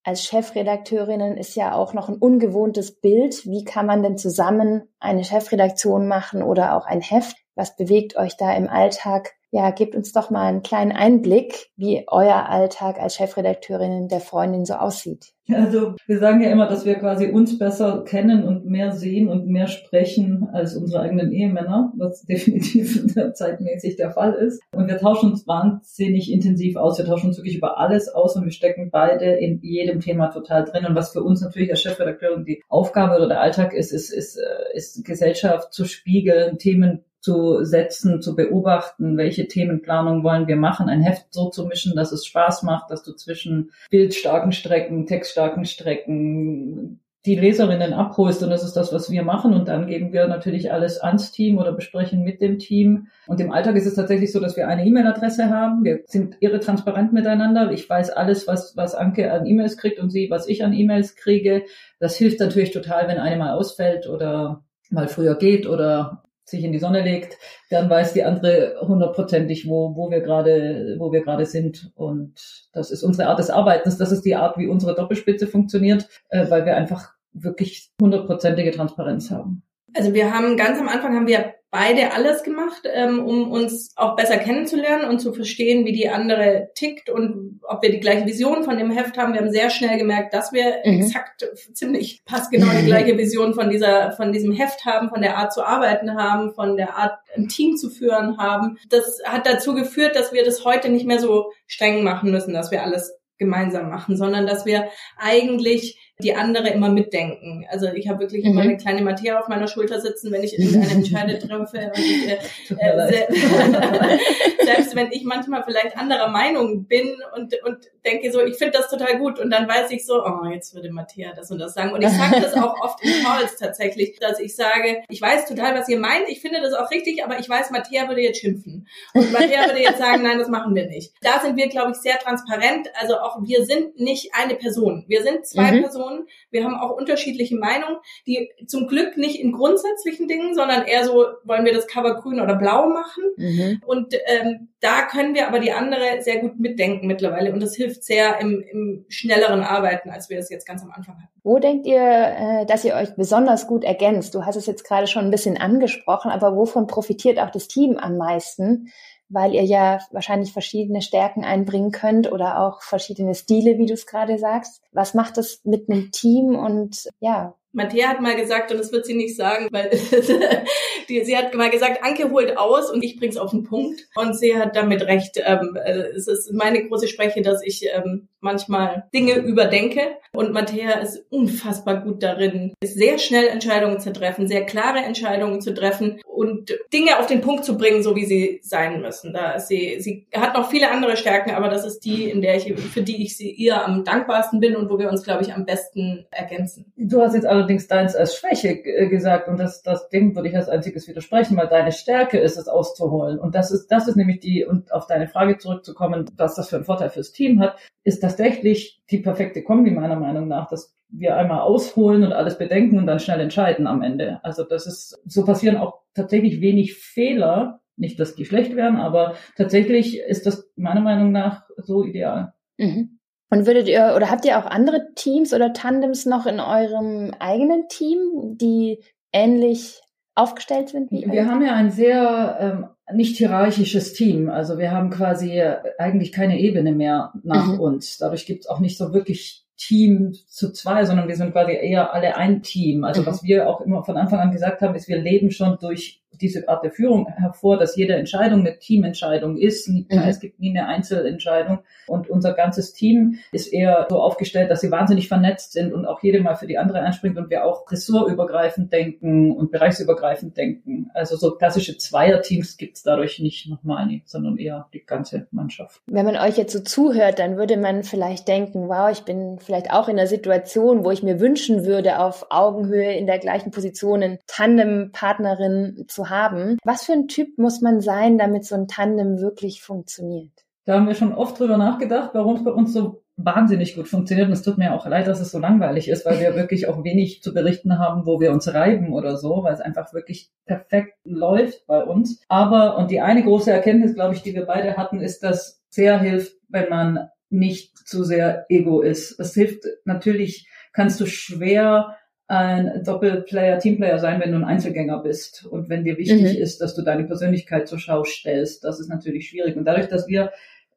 als 0.02 0.24
Chefredakteurinnen 0.24 1.36
ist 1.36 1.56
ja 1.56 1.74
auch 1.74 1.92
noch 1.92 2.08
ein 2.08 2.16
ungewohntes 2.16 3.00
Bild. 3.00 3.44
Wie 3.44 3.64
kann 3.64 3.86
man 3.86 4.02
denn 4.02 4.16
zusammen 4.16 4.88
eine 4.98 5.24
Chefredaktion 5.24 6.06
machen 6.06 6.42
oder 6.42 6.76
auch 6.76 6.86
ein 6.86 7.00
Heft? 7.00 7.36
Was 7.54 7.76
bewegt 7.76 8.16
euch 8.16 8.36
da 8.36 8.54
im 8.54 8.68
Alltag? 8.68 9.34
Ja, 9.52 9.70
gebt 9.70 9.96
uns 9.96 10.12
doch 10.12 10.30
mal 10.30 10.46
einen 10.46 10.62
kleinen 10.62 10.92
Einblick, 10.92 11.70
wie 11.76 12.04
euer 12.06 12.48
Alltag 12.48 13.00
als 13.00 13.16
Chefredakteurinnen 13.16 14.08
der 14.08 14.20
Freundin 14.20 14.64
so 14.64 14.74
aussieht. 14.74 15.32
Also 15.52 15.96
wir 16.06 16.18
sagen 16.20 16.40
ja 16.40 16.50
immer, 16.50 16.68
dass 16.68 16.84
wir 16.84 16.94
quasi 16.94 17.26
uns 17.26 17.58
besser 17.58 18.04
kennen 18.04 18.44
und 18.44 18.66
mehr 18.66 18.92
sehen 18.92 19.28
und 19.28 19.48
mehr 19.48 19.66
sprechen 19.66 20.48
als 20.52 20.76
unsere 20.76 21.02
eigenen 21.02 21.32
Ehemänner, 21.32 21.92
was 21.96 22.22
definitiv 22.28 23.04
zeitmäßig 23.34 23.96
der 23.96 24.12
Fall 24.12 24.34
ist. 24.34 24.62
Und 24.72 24.86
wir 24.86 24.98
tauschen 24.98 25.32
uns 25.32 25.48
wahnsinnig 25.48 26.30
intensiv 26.30 26.76
aus. 26.76 26.98
Wir 26.98 27.04
tauschen 27.04 27.28
uns 27.28 27.38
wirklich 27.38 27.56
über 27.56 27.78
alles 27.78 28.08
aus 28.08 28.36
und 28.36 28.44
wir 28.44 28.52
stecken 28.52 28.90
beide 28.92 29.32
in 29.32 29.60
jedem 29.62 29.98
Thema 29.98 30.28
total 30.28 30.64
drin. 30.64 30.86
Und 30.86 30.94
was 30.94 31.12
für 31.12 31.22
uns 31.22 31.40
natürlich 31.40 31.70
als 31.70 31.82
Chefredakteurin 31.82 32.44
die 32.44 32.62
Aufgabe 32.68 33.16
oder 33.16 33.26
der 33.26 33.40
Alltag 33.40 33.74
ist, 33.74 33.92
ist, 33.92 34.10
ist, 34.10 34.36
äh, 34.36 34.76
ist 34.76 35.04
Gesellschaft 35.04 35.72
zu 35.72 35.84
spiegeln, 35.84 36.58
Themen 36.58 37.04
zu 37.20 37.64
setzen, 37.64 38.22
zu 38.22 38.34
beobachten, 38.34 39.16
welche 39.16 39.46
Themenplanung 39.46 40.24
wollen 40.24 40.48
wir 40.48 40.56
machen, 40.56 40.88
ein 40.88 41.02
Heft 41.02 41.26
so 41.30 41.50
zu 41.50 41.66
mischen, 41.66 41.94
dass 41.94 42.12
es 42.12 42.26
Spaß 42.26 42.62
macht, 42.62 42.90
dass 42.90 43.02
du 43.02 43.12
zwischen 43.12 43.72
bildstarken 43.90 44.52
Strecken, 44.52 45.06
textstarken 45.06 45.64
Strecken 45.64 47.00
die 47.26 47.34
Leserinnen 47.34 47.92
abholst 47.92 48.42
und 48.42 48.48
das 48.48 48.64
ist 48.64 48.72
das, 48.76 48.94
was 48.94 49.10
wir 49.10 49.22
machen 49.22 49.52
und 49.52 49.68
dann 49.68 49.86
geben 49.86 50.12
wir 50.14 50.26
natürlich 50.26 50.72
alles 50.72 50.98
ans 50.98 51.32
Team 51.32 51.58
oder 51.58 51.72
besprechen 51.72 52.22
mit 52.22 52.40
dem 52.40 52.58
Team. 52.58 53.08
Und 53.26 53.40
im 53.40 53.52
Alltag 53.52 53.76
ist 53.76 53.84
es 53.84 53.94
tatsächlich 53.94 54.32
so, 54.32 54.40
dass 54.40 54.56
wir 54.56 54.66
eine 54.68 54.86
E-Mail-Adresse 54.86 55.50
haben. 55.50 55.84
Wir 55.84 56.00
sind 56.06 56.38
irre 56.40 56.60
transparent 56.60 57.12
miteinander. 57.12 57.72
Ich 57.72 57.88
weiß 57.88 58.08
alles, 58.10 58.46
was, 58.46 58.74
was 58.74 58.94
Anke 58.94 59.30
an 59.32 59.44
E-Mails 59.44 59.76
kriegt 59.76 59.98
und 59.98 60.08
sie, 60.08 60.30
was 60.30 60.48
ich 60.48 60.64
an 60.64 60.72
E-Mails 60.72 61.14
kriege. 61.14 61.64
Das 61.98 62.16
hilft 62.16 62.40
natürlich 62.40 62.70
total, 62.70 63.06
wenn 63.06 63.18
eine 63.18 63.36
mal 63.36 63.52
ausfällt 63.52 64.08
oder 64.08 64.64
mal 64.88 65.08
früher 65.08 65.34
geht 65.34 65.66
oder 65.66 66.22
sich 66.50 66.64
in 66.64 66.72
die 66.72 66.78
Sonne 66.78 67.02
legt, 67.02 67.38
dann 67.70 67.88
weiß 67.88 68.12
die 68.12 68.24
andere 68.24 68.76
hundertprozentig, 68.80 69.68
wo, 69.68 69.96
wo 69.96 70.10
wir 70.10 70.20
gerade, 70.20 70.96
wo 70.98 71.12
wir 71.12 71.22
gerade 71.22 71.46
sind. 71.46 71.92
Und 71.94 72.68
das 72.72 72.90
ist 72.90 73.02
unsere 73.02 73.28
Art 73.28 73.38
des 73.38 73.50
Arbeitens. 73.50 73.98
Das 73.98 74.12
ist 74.12 74.22
die 74.22 74.36
Art, 74.36 74.58
wie 74.58 74.66
unsere 74.66 74.94
Doppelspitze 74.94 75.46
funktioniert, 75.46 76.08
äh, 76.28 76.50
weil 76.50 76.66
wir 76.66 76.76
einfach 76.76 77.12
wirklich 77.32 77.90
hundertprozentige 78.00 78.72
Transparenz 78.72 79.30
haben. 79.30 79.62
Also 79.94 80.14
wir 80.14 80.32
haben 80.32 80.56
ganz 80.56 80.78
am 80.78 80.88
Anfang 80.88 81.14
haben 81.14 81.26
wir 81.26 81.54
beide 81.70 82.12
alles 82.12 82.42
gemacht, 82.42 82.82
ähm, 82.84 83.24
um 83.24 83.52
uns 83.52 83.92
auch 83.96 84.16
besser 84.16 84.38
kennenzulernen 84.38 85.08
und 85.08 85.20
zu 85.20 85.32
verstehen, 85.32 85.84
wie 85.84 85.92
die 85.92 86.08
andere 86.08 86.70
tickt 86.74 87.08
und 87.08 87.60
ob 87.62 87.82
wir 87.82 87.90
die 87.90 88.00
gleiche 88.00 88.26
Vision 88.26 88.64
von 88.64 88.76
dem 88.76 88.90
Heft 88.90 89.16
haben. 89.16 89.32
Wir 89.34 89.40
haben 89.40 89.52
sehr 89.52 89.70
schnell 89.70 89.96
gemerkt, 89.96 90.34
dass 90.34 90.52
wir 90.52 90.80
mhm. 90.84 91.02
exakt 91.02 91.48
ziemlich 91.72 92.22
passgenau 92.24 92.66
die 92.80 92.86
gleiche 92.86 93.16
Vision 93.16 93.54
von 93.54 93.70
dieser, 93.70 94.12
von 94.12 94.32
diesem 94.32 94.52
Heft 94.52 94.84
haben, 94.84 95.10
von 95.10 95.22
der 95.22 95.36
Art 95.36 95.52
zu 95.52 95.64
arbeiten 95.64 96.16
haben, 96.16 96.52
von 96.54 96.76
der 96.76 96.96
Art 96.96 97.18
ein 97.36 97.48
Team 97.48 97.76
zu 97.76 97.88
führen 97.88 98.38
haben. 98.38 98.78
Das 98.88 99.20
hat 99.24 99.46
dazu 99.46 99.74
geführt, 99.74 100.16
dass 100.16 100.32
wir 100.32 100.44
das 100.44 100.64
heute 100.64 100.88
nicht 100.88 101.06
mehr 101.06 101.20
so 101.20 101.52
streng 101.66 102.02
machen 102.02 102.32
müssen, 102.32 102.52
dass 102.52 102.72
wir 102.72 102.82
alles 102.82 103.14
gemeinsam 103.38 103.88
machen, 103.88 104.16
sondern 104.16 104.46
dass 104.46 104.66
wir 104.66 104.88
eigentlich 105.16 106.09
die 106.20 106.34
andere 106.34 106.68
immer 106.68 106.90
mitdenken. 106.90 107.66
Also 107.70 107.88
ich 107.88 108.08
habe 108.08 108.20
wirklich 108.20 108.44
mhm. 108.44 108.52
immer 108.52 108.62
eine 108.62 108.76
kleine 108.76 109.02
Materie 109.02 109.38
auf 109.38 109.48
meiner 109.48 109.68
Schulter 109.68 110.00
sitzen, 110.00 110.32
wenn 110.32 110.42
ich 110.42 110.58
irgendeine 110.58 110.90
Entscheidung 110.92 111.38
treffe. 111.48 111.92
Ich, 111.94 112.28
äh, 112.28 112.36
äh, 112.76 114.18
selbst 114.64 114.94
wenn 114.96 115.10
ich 115.12 115.24
manchmal 115.24 115.64
vielleicht 115.64 115.96
anderer 115.96 116.28
Meinung 116.28 116.84
bin 116.84 117.16
und, 117.36 117.54
und 117.64 117.78
denke 118.04 118.32
so, 118.32 118.40
ich 118.40 118.56
finde 118.56 118.78
das 118.78 118.88
total 118.88 119.18
gut 119.18 119.38
und 119.38 119.50
dann 119.50 119.68
weiß 119.68 119.90
ich 119.90 120.06
so, 120.06 120.24
oh, 120.24 120.46
jetzt 120.46 120.74
würde 120.74 120.90
Matthäa 120.90 121.32
das 121.34 121.50
und 121.50 121.58
das 121.58 121.74
sagen. 121.74 121.92
Und 121.92 122.02
ich 122.02 122.10
sage 122.10 122.40
das 122.40 122.54
auch 122.54 122.74
oft 122.80 123.02
in 123.02 123.24
Calls 123.24 123.56
tatsächlich, 123.56 124.18
dass 124.18 124.40
ich 124.40 124.54
sage, 124.56 125.02
ich 125.08 125.20
weiß 125.20 125.46
total, 125.46 125.74
was 125.74 125.88
ihr 125.88 125.98
meint, 125.98 126.28
ich 126.28 126.40
finde 126.40 126.60
das 126.60 126.74
auch 126.74 126.90
richtig, 126.90 127.24
aber 127.24 127.38
ich 127.38 127.48
weiß, 127.48 127.70
Matthäa 127.70 128.08
würde 128.08 128.22
jetzt 128.22 128.40
schimpfen. 128.40 128.88
Und 129.14 129.32
Matthäa 129.32 129.66
würde 129.66 129.80
jetzt 129.80 129.98
sagen, 129.98 130.22
nein, 130.22 130.38
das 130.38 130.48
machen 130.48 130.74
wir 130.74 130.86
nicht. 130.86 131.12
Da 131.22 131.40
sind 131.40 131.56
wir, 131.56 131.68
glaube 131.68 131.92
ich, 131.92 131.98
sehr 131.98 132.18
transparent. 132.18 132.88
Also 133.00 133.18
auch 133.18 133.38
wir 133.42 133.64
sind 133.64 133.98
nicht 133.98 134.34
eine 134.34 134.54
Person. 134.54 135.04
Wir 135.08 135.22
sind 135.22 135.46
zwei 135.46 135.72
mhm. 135.72 135.82
Personen 135.82 136.09
Personen. 136.10 136.28
Wir 136.50 136.64
haben 136.64 136.74
auch 136.74 136.96
unterschiedliche 136.96 137.56
Meinungen, 137.56 137.96
die 138.26 138.50
zum 138.66 138.86
Glück 138.86 139.16
nicht 139.16 139.40
in 139.40 139.52
grundsätzlichen 139.52 140.28
Dingen, 140.28 140.54
sondern 140.54 140.84
eher 140.84 141.04
so, 141.04 141.26
wollen 141.44 141.64
wir 141.64 141.72
das 141.72 141.86
Cover 141.86 142.20
grün 142.20 142.40
oder 142.40 142.56
blau 142.56 142.88
machen. 142.88 143.24
Mhm. 143.36 143.82
Und 143.86 144.14
ähm, 144.26 144.68
da 144.80 145.06
können 145.06 145.34
wir 145.34 145.48
aber 145.48 145.58
die 145.58 145.72
andere 145.72 146.20
sehr 146.20 146.38
gut 146.38 146.58
mitdenken 146.58 147.06
mittlerweile. 147.06 147.52
Und 147.52 147.62
das 147.62 147.74
hilft 147.74 148.04
sehr 148.04 148.40
im, 148.40 148.62
im 148.70 149.04
schnelleren 149.08 149.62
Arbeiten, 149.62 150.10
als 150.10 150.30
wir 150.30 150.38
es 150.38 150.50
jetzt 150.50 150.66
ganz 150.66 150.82
am 150.82 150.90
Anfang 150.90 151.16
hatten. 151.16 151.40
Wo 151.42 151.58
denkt 151.58 151.86
ihr, 151.86 152.00
äh, 152.00 152.66
dass 152.66 152.84
ihr 152.84 152.94
euch 152.94 153.14
besonders 153.14 153.66
gut 153.66 153.84
ergänzt? 153.84 154.34
Du 154.34 154.44
hast 154.44 154.56
es 154.56 154.66
jetzt 154.66 154.84
gerade 154.84 155.06
schon 155.06 155.24
ein 155.24 155.30
bisschen 155.30 155.56
angesprochen, 155.56 156.30
aber 156.30 156.56
wovon 156.56 156.86
profitiert 156.86 157.38
auch 157.38 157.50
das 157.50 157.68
Team 157.68 157.96
am 157.96 158.16
meisten? 158.16 158.90
Weil 159.30 159.54
ihr 159.54 159.64
ja 159.64 160.00
wahrscheinlich 160.10 160.52
verschiedene 160.52 161.02
Stärken 161.02 161.44
einbringen 161.44 161.92
könnt 161.92 162.30
oder 162.30 162.60
auch 162.60 162.82
verschiedene 162.82 163.34
Stile, 163.34 163.78
wie 163.78 163.86
du 163.86 163.94
es 163.94 164.06
gerade 164.06 164.38
sagst. 164.38 164.82
Was 164.92 165.14
macht 165.14 165.36
das 165.36 165.60
mit 165.64 165.88
einem 165.88 166.10
Team 166.12 166.56
und 166.56 167.08
ja, 167.20 167.54
Matthäa 167.72 168.08
hat 168.08 168.20
mal 168.20 168.34
gesagt, 168.34 168.72
und 168.72 168.78
das 168.78 168.90
wird 168.90 169.06
sie 169.06 169.14
nicht 169.14 169.36
sagen, 169.36 169.68
weil 169.70 169.90
Die, 171.10 171.24
sie 171.24 171.36
hat 171.36 171.54
mal 171.54 171.70
gesagt, 171.70 172.04
Anke 172.04 172.30
holt 172.30 172.56
aus 172.56 172.90
und 172.90 173.02
ich 173.02 173.16
bring's 173.18 173.36
auf 173.36 173.50
den 173.50 173.64
Punkt. 173.64 174.08
Und 174.14 174.38
sie 174.38 174.56
hat 174.56 174.76
damit 174.76 175.02
recht. 175.02 175.40
Ähm, 175.44 175.76
äh, 175.76 176.08
es 176.14 176.28
ist 176.28 176.52
meine 176.52 176.86
große 176.86 177.08
Spreche, 177.08 177.42
dass 177.42 177.62
ich 177.64 177.84
ähm, 177.92 178.28
manchmal 178.40 179.08
Dinge 179.14 179.36
überdenke. 179.36 180.00
Und 180.32 180.52
Matthäa 180.52 181.00
ist 181.00 181.24
unfassbar 181.30 182.02
gut 182.02 182.22
darin, 182.22 182.72
sehr 182.84 183.18
schnell 183.18 183.48
Entscheidungen 183.48 183.98
zu 183.98 184.12
treffen, 184.12 184.46
sehr 184.46 184.64
klare 184.64 185.00
Entscheidungen 185.00 185.60
zu 185.60 185.74
treffen 185.74 186.20
und 186.24 186.72
Dinge 186.92 187.18
auf 187.18 187.26
den 187.26 187.40
Punkt 187.40 187.64
zu 187.64 187.76
bringen, 187.76 188.02
so 188.02 188.14
wie 188.14 188.24
sie 188.24 188.60
sein 188.62 189.02
müssen. 189.02 189.32
Da 189.32 189.52
ist 189.52 189.68
sie, 189.68 189.96
sie 190.00 190.28
hat 190.32 190.54
noch 190.54 190.70
viele 190.70 190.90
andere 190.90 191.16
Stärken, 191.16 191.50
aber 191.50 191.68
das 191.68 191.84
ist 191.84 192.04
die, 192.04 192.30
in 192.30 192.42
der 192.42 192.56
ich, 192.56 192.72
für 192.80 193.02
die 193.02 193.22
ich 193.24 193.36
sie 193.36 193.50
ihr 193.50 193.84
am 193.84 194.04
dankbarsten 194.04 194.60
bin 194.60 194.76
und 194.76 194.88
wo 194.88 194.98
wir 194.98 195.10
uns, 195.10 195.24
glaube 195.24 195.42
ich, 195.42 195.52
am 195.52 195.66
besten 195.66 196.26
ergänzen. 196.30 196.92
Du 196.96 197.20
hast 197.20 197.34
jetzt 197.34 197.46
allerdings 197.46 197.88
deins 197.88 198.14
als 198.14 198.36
Schwäche 198.36 198.68
äh, 198.68 199.08
gesagt 199.08 199.48
und 199.48 199.58
das, 199.58 199.82
das 199.82 200.08
Ding 200.08 200.34
würde 200.34 200.48
ich 200.48 200.56
als 200.56 200.68
einziges 200.68 201.08
widersprechen, 201.08 201.56
weil 201.56 201.68
deine 201.68 201.92
Stärke 201.92 202.38
ist 202.38 202.56
es 202.56 202.68
auszuholen. 202.68 203.38
Und 203.38 203.54
das 203.54 203.70
ist, 203.72 203.88
das 203.88 204.06
ist 204.06 204.16
nämlich 204.16 204.40
die, 204.40 204.64
und 204.64 204.92
auf 204.92 205.06
deine 205.06 205.26
Frage 205.26 205.58
zurückzukommen, 205.58 206.30
was 206.36 206.54
das 206.54 206.68
für 206.68 206.76
einen 206.76 206.84
Vorteil 206.84 207.10
fürs 207.10 207.32
Team 207.32 207.60
hat, 207.60 207.76
ist 208.04 208.20
tatsächlich 208.20 209.02
die 209.10 209.18
perfekte 209.18 209.62
Kombi 209.62 209.90
meiner 209.90 210.16
Meinung 210.16 210.48
nach, 210.48 210.68
dass 210.68 210.96
wir 211.08 211.36
einmal 211.36 211.60
ausholen 211.60 212.22
und 212.22 212.32
alles 212.32 212.58
bedenken 212.58 212.98
und 212.98 213.06
dann 213.06 213.20
schnell 213.20 213.40
entscheiden 213.40 213.86
am 213.86 214.02
Ende. 214.02 214.40
Also 214.44 214.64
das 214.64 214.86
ist, 214.86 215.20
so 215.26 215.44
passieren 215.44 215.76
auch 215.76 216.00
tatsächlich 216.14 216.60
wenig 216.60 216.94
Fehler. 216.94 217.80
Nicht, 217.96 218.18
dass 218.18 218.34
die 218.34 218.46
schlecht 218.46 218.76
wären, 218.76 218.96
aber 218.96 219.34
tatsächlich 219.56 220.20
ist 220.20 220.46
das 220.46 220.70
meiner 220.76 221.00
Meinung 221.02 221.32
nach 221.32 221.64
so 221.76 222.04
ideal. 222.04 222.54
Mhm. 222.78 223.18
Und 223.50 223.66
würdet 223.66 223.88
ihr 223.88 224.14
oder 224.16 224.30
habt 224.30 224.44
ihr 224.44 224.58
auch 224.58 224.66
andere 224.66 225.12
Teams 225.16 225.52
oder 225.52 225.72
Tandems 225.72 226.24
noch 226.24 226.46
in 226.46 226.60
eurem 226.60 227.32
eigenen 227.40 227.88
Team, 227.88 228.56
die 228.56 229.02
ähnlich 229.32 230.00
aufgestellt 230.34 230.88
sind? 230.90 231.10
Wie 231.10 231.30
wir 231.30 231.46
haben 231.46 231.64
ja 231.64 231.74
ein 231.74 231.90
sehr 231.90 232.56
ähm, 232.60 232.86
nicht 233.12 233.36
hierarchisches 233.36 234.12
Team. 234.12 234.48
Also 234.48 234.78
wir 234.78 234.90
haben 234.90 235.10
quasi 235.10 235.62
eigentlich 235.98 236.32
keine 236.32 236.58
Ebene 236.60 236.92
mehr 236.92 237.32
nach 237.42 237.66
mhm. 237.66 237.80
uns. 237.80 238.18
Dadurch 238.18 238.46
gibt 238.46 238.60
es 238.60 238.66
auch 238.68 238.80
nicht 238.80 238.96
so 238.96 239.12
wirklich 239.12 239.66
Team 239.76 240.34
zu 240.46 240.72
zwei, 240.72 241.04
sondern 241.04 241.26
wir 241.26 241.36
sind 241.36 241.52
quasi 241.52 241.72
eher 241.72 242.12
alle 242.12 242.36
ein 242.36 242.62
Team. 242.62 243.04
Also 243.04 243.22
mhm. 243.22 243.26
was 243.26 243.42
wir 243.42 243.68
auch 243.68 243.80
immer 243.80 244.04
von 244.04 244.16
Anfang 244.16 244.40
an 244.40 244.52
gesagt 244.52 244.82
haben, 244.82 244.94
ist, 244.94 245.08
wir 245.08 245.18
leben 245.18 245.50
schon 245.50 245.78
durch 245.80 246.19
diese 246.40 246.68
Art 246.68 246.84
der 246.84 246.90
Führung 246.90 247.28
hervor, 247.28 247.78
dass 247.78 247.96
jede 247.96 248.14
Entscheidung 248.14 248.60
eine 248.60 248.78
Teamentscheidung 248.78 249.56
ist. 249.56 249.88
Mhm. 249.88 250.06
Es 250.10 250.40
gibt 250.40 250.60
nie 250.60 250.76
eine 250.76 250.88
Einzelentscheidung. 250.88 251.80
Und 252.06 252.28
unser 252.28 252.54
ganzes 252.54 252.92
Team 252.92 253.38
ist 253.52 253.72
eher 253.72 254.06
so 254.10 254.20
aufgestellt, 254.20 254.70
dass 254.70 254.80
sie 254.80 254.90
wahnsinnig 254.90 255.28
vernetzt 255.28 255.72
sind 255.72 255.92
und 255.92 256.06
auch 256.06 256.22
jede 256.22 256.40
mal 256.40 256.56
für 256.56 256.66
die 256.66 256.78
andere 256.78 257.00
einspringt 257.00 257.38
und 257.38 257.50
wir 257.50 257.64
auch 257.64 257.90
ressortübergreifend 257.90 258.92
denken 258.92 259.52
und 259.52 259.70
bereichsübergreifend 259.70 260.56
denken. 260.56 261.10
Also 261.14 261.36
so 261.36 261.52
klassische 261.52 261.98
Zweierteams 261.98 262.76
gibt 262.76 262.96
es 262.96 263.02
dadurch 263.02 263.38
nicht 263.38 263.68
nochmal, 263.68 264.06
nie, 264.06 264.22
sondern 264.26 264.56
eher 264.56 264.88
die 264.92 265.04
ganze 265.04 265.46
Mannschaft. 265.50 266.00
Wenn 266.06 266.26
man 266.26 266.36
euch 266.36 266.56
jetzt 266.56 266.72
so 266.72 266.80
zuhört, 266.80 267.38
dann 267.38 267.56
würde 267.56 267.76
man 267.76 268.02
vielleicht 268.02 268.48
denken, 268.48 268.88
wow, 268.88 269.10
ich 269.10 269.22
bin 269.22 269.58
vielleicht 269.60 269.92
auch 269.92 270.08
in 270.08 270.18
einer 270.18 270.26
Situation, 270.26 271.04
wo 271.04 271.10
ich 271.10 271.22
mir 271.22 271.40
wünschen 271.40 271.84
würde, 271.84 272.18
auf 272.18 272.46
Augenhöhe 272.50 273.12
in 273.16 273.26
der 273.26 273.38
gleichen 273.38 273.70
Position 273.70 274.22
eine 274.22 274.38
Tandempartnerin 274.46 276.04
zu 276.08 276.29
haben. 276.30 276.78
Was 276.84 277.04
für 277.04 277.12
ein 277.12 277.28
Typ 277.28 277.58
muss 277.58 277.80
man 277.80 278.00
sein, 278.00 278.38
damit 278.38 278.64
so 278.64 278.74
ein 278.74 278.88
Tandem 278.88 279.40
wirklich 279.40 279.82
funktioniert? 279.82 280.52
Da 280.86 280.94
haben 280.94 281.06
wir 281.06 281.14
schon 281.14 281.34
oft 281.34 281.58
drüber 281.58 281.76
nachgedacht, 281.76 282.30
warum 282.32 282.56
es 282.56 282.64
bei 282.64 282.70
uns 282.70 282.92
so 282.92 283.22
wahnsinnig 283.36 283.94
gut 283.94 284.08
funktioniert. 284.08 284.48
Und 284.48 284.54
es 284.54 284.62
tut 284.62 284.78
mir 284.78 284.94
auch 284.94 285.06
leid, 285.06 285.26
dass 285.26 285.40
es 285.40 285.50
so 285.50 285.58
langweilig 285.58 286.08
ist, 286.08 286.24
weil 286.24 286.40
wir 286.40 286.54
wirklich 286.56 286.88
auch 286.88 287.04
wenig 287.04 287.42
zu 287.42 287.52
berichten 287.52 287.98
haben, 287.98 288.26
wo 288.26 288.40
wir 288.40 288.52
uns 288.52 288.72
reiben 288.72 289.12
oder 289.12 289.36
so, 289.36 289.62
weil 289.62 289.74
es 289.74 289.80
einfach 289.80 290.12
wirklich 290.14 290.50
perfekt 290.66 291.18
läuft 291.24 291.86
bei 291.86 292.02
uns. 292.02 292.42
Aber, 292.48 292.96
und 292.96 293.10
die 293.10 293.20
eine 293.20 293.42
große 293.42 293.70
Erkenntnis, 293.70 294.14
glaube 294.14 294.34
ich, 294.34 294.42
die 294.42 294.54
wir 294.54 294.66
beide 294.66 294.96
hatten, 294.96 295.20
ist, 295.20 295.42
dass 295.42 295.82
sehr 295.90 296.18
hilft, 296.18 296.56
wenn 296.68 296.88
man 296.88 297.28
nicht 297.50 297.98
zu 297.98 298.22
sehr 298.22 298.66
ego 298.68 299.00
ist. 299.02 299.38
Es 299.40 299.54
hilft 299.54 299.84
natürlich, 300.04 300.68
kannst 300.92 301.20
du 301.20 301.26
schwer 301.26 302.16
ein 302.50 303.04
Doppelplayer, 303.04 303.78
Teamplayer 303.78 304.18
sein, 304.18 304.40
wenn 304.40 304.50
du 304.50 304.58
ein 304.58 304.64
Einzelgänger 304.64 305.22
bist 305.22 305.66
und 305.66 305.88
wenn 305.88 306.02
dir 306.02 306.18
wichtig 306.18 306.56
mhm. 306.56 306.62
ist, 306.62 306.80
dass 306.80 306.96
du 306.96 307.02
deine 307.02 307.22
Persönlichkeit 307.22 307.86
zur 307.86 308.00
Schau 308.00 308.24
stellst. 308.24 308.82
Das 308.82 308.98
ist 308.98 309.08
natürlich 309.08 309.48
schwierig. 309.48 309.76
Und 309.76 309.84
dadurch, 309.84 310.08
dass 310.08 310.26
wir 310.26 310.50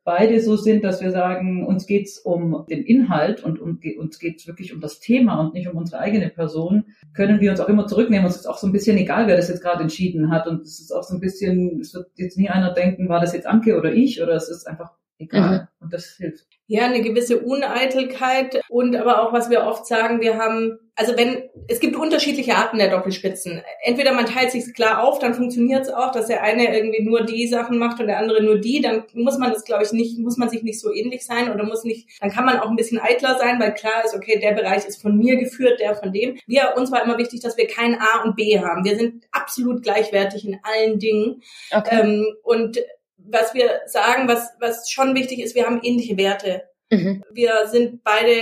beide 0.03 0.41
so 0.41 0.55
sind, 0.55 0.83
dass 0.83 0.99
wir 1.03 1.11
sagen, 1.11 1.63
uns 1.63 1.85
geht's 1.85 2.17
um 2.17 2.65
den 2.67 2.83
Inhalt 2.83 3.43
und 3.43 3.61
um, 3.61 3.79
uns 3.99 4.17
geht's 4.17 4.47
wirklich 4.47 4.73
um 4.73 4.81
das 4.81 4.99
Thema 4.99 5.39
und 5.39 5.53
nicht 5.53 5.67
um 5.67 5.77
unsere 5.77 6.01
eigene 6.01 6.29
Person, 6.29 6.85
können 7.13 7.39
wir 7.39 7.51
uns 7.51 7.59
auch 7.59 7.69
immer 7.69 7.85
zurücknehmen. 7.85 8.25
Uns 8.25 8.37
ist 8.37 8.47
auch 8.47 8.57
so 8.57 8.65
ein 8.65 8.73
bisschen 8.73 8.97
egal, 8.97 9.27
wer 9.27 9.37
das 9.37 9.49
jetzt 9.49 9.61
gerade 9.61 9.83
entschieden 9.83 10.31
hat. 10.31 10.47
Und 10.47 10.63
es 10.63 10.79
ist 10.79 10.91
auch 10.91 11.03
so 11.03 11.13
ein 11.13 11.19
bisschen, 11.19 11.81
es 11.81 11.93
wird 11.93 12.07
jetzt 12.15 12.35
nie 12.35 12.49
einer 12.49 12.73
denken, 12.73 13.09
war 13.09 13.21
das 13.21 13.33
jetzt 13.33 13.45
Anke 13.45 13.77
oder 13.77 13.93
ich, 13.93 14.23
oder 14.23 14.33
es 14.33 14.49
ist 14.49 14.67
einfach 14.67 14.89
egal. 15.19 15.59
Mhm. 15.59 15.67
Und 15.81 15.93
das 15.93 16.15
hilft. 16.17 16.47
Ja, 16.73 16.85
eine 16.85 17.03
gewisse 17.03 17.37
Uneitelkeit 17.37 18.59
und 18.67 18.95
aber 18.95 19.21
auch, 19.21 19.31
was 19.31 19.51
wir 19.51 19.61
oft 19.61 19.85
sagen, 19.85 20.21
wir 20.21 20.39
haben, 20.39 20.79
also 20.95 21.15
wenn, 21.15 21.43
es 21.67 21.79
gibt 21.79 21.95
unterschiedliche 21.95 22.55
Arten 22.55 22.79
der 22.79 22.89
Doppelspitzen. 22.89 23.61
Entweder 23.83 24.11
man 24.11 24.25
teilt 24.25 24.49
sich 24.49 24.73
klar 24.73 25.03
auf, 25.03 25.19
dann 25.19 25.35
funktioniert 25.35 25.83
es 25.83 25.89
auch, 25.89 26.11
dass 26.11 26.25
der 26.25 26.41
eine 26.41 26.75
irgendwie 26.75 27.03
nur 27.03 27.25
die 27.25 27.45
Sachen 27.45 27.77
macht 27.77 27.99
und 27.99 28.07
der 28.07 28.17
andere 28.17 28.41
nur 28.41 28.57
die, 28.57 28.81
dann 28.81 29.03
muss 29.13 29.37
man 29.37 29.53
das, 29.53 29.65
glaube 29.65 29.83
ich, 29.83 29.91
nicht, 29.91 30.17
muss 30.17 30.37
man 30.37 30.49
sich 30.49 30.63
nicht 30.63 30.79
so 30.79 30.91
ähnlich 30.91 31.27
sein 31.27 31.53
oder 31.53 31.63
muss 31.63 31.83
nicht, 31.83 32.09
dann 32.19 32.31
kann 32.31 32.43
man 32.43 32.57
auch 32.57 32.71
ein 32.71 32.75
bisschen 32.75 32.99
eitler 32.99 33.37
sein, 33.37 33.59
weil 33.59 33.75
klar 33.75 34.03
ist, 34.03 34.15
okay, 34.15 34.39
der 34.39 34.53
Bereich 34.53 34.87
ist 34.87 34.99
von 34.99 35.15
mir 35.15 35.35
geführt, 35.35 35.79
der 35.79 35.93
von 35.93 36.11
dem. 36.11 36.39
Wir, 36.47 36.73
uns 36.75 36.91
war 36.91 37.03
immer 37.03 37.19
wichtig, 37.19 37.41
dass 37.41 37.55
wir 37.55 37.67
kein 37.67 38.01
A 38.01 38.23
und 38.23 38.35
B 38.35 38.59
haben. 38.59 38.83
Wir 38.83 38.95
sind 38.95 39.25
absolut 39.31 39.83
gleichwertig 39.83 40.47
in 40.47 40.57
allen 40.63 40.97
Dingen. 40.97 41.43
Okay. 41.71 41.99
Ähm, 42.01 42.35
und 42.41 42.79
was 43.25 43.53
wir 43.53 43.81
sagen, 43.85 44.27
was, 44.27 44.49
was 44.59 44.89
schon 44.89 45.15
wichtig 45.15 45.39
ist, 45.39 45.55
wir 45.55 45.65
haben 45.65 45.81
ähnliche 45.83 46.17
Werte. 46.17 46.63
Mhm. 46.89 47.23
Wir 47.31 47.67
sind 47.67 48.03
beide 48.03 48.41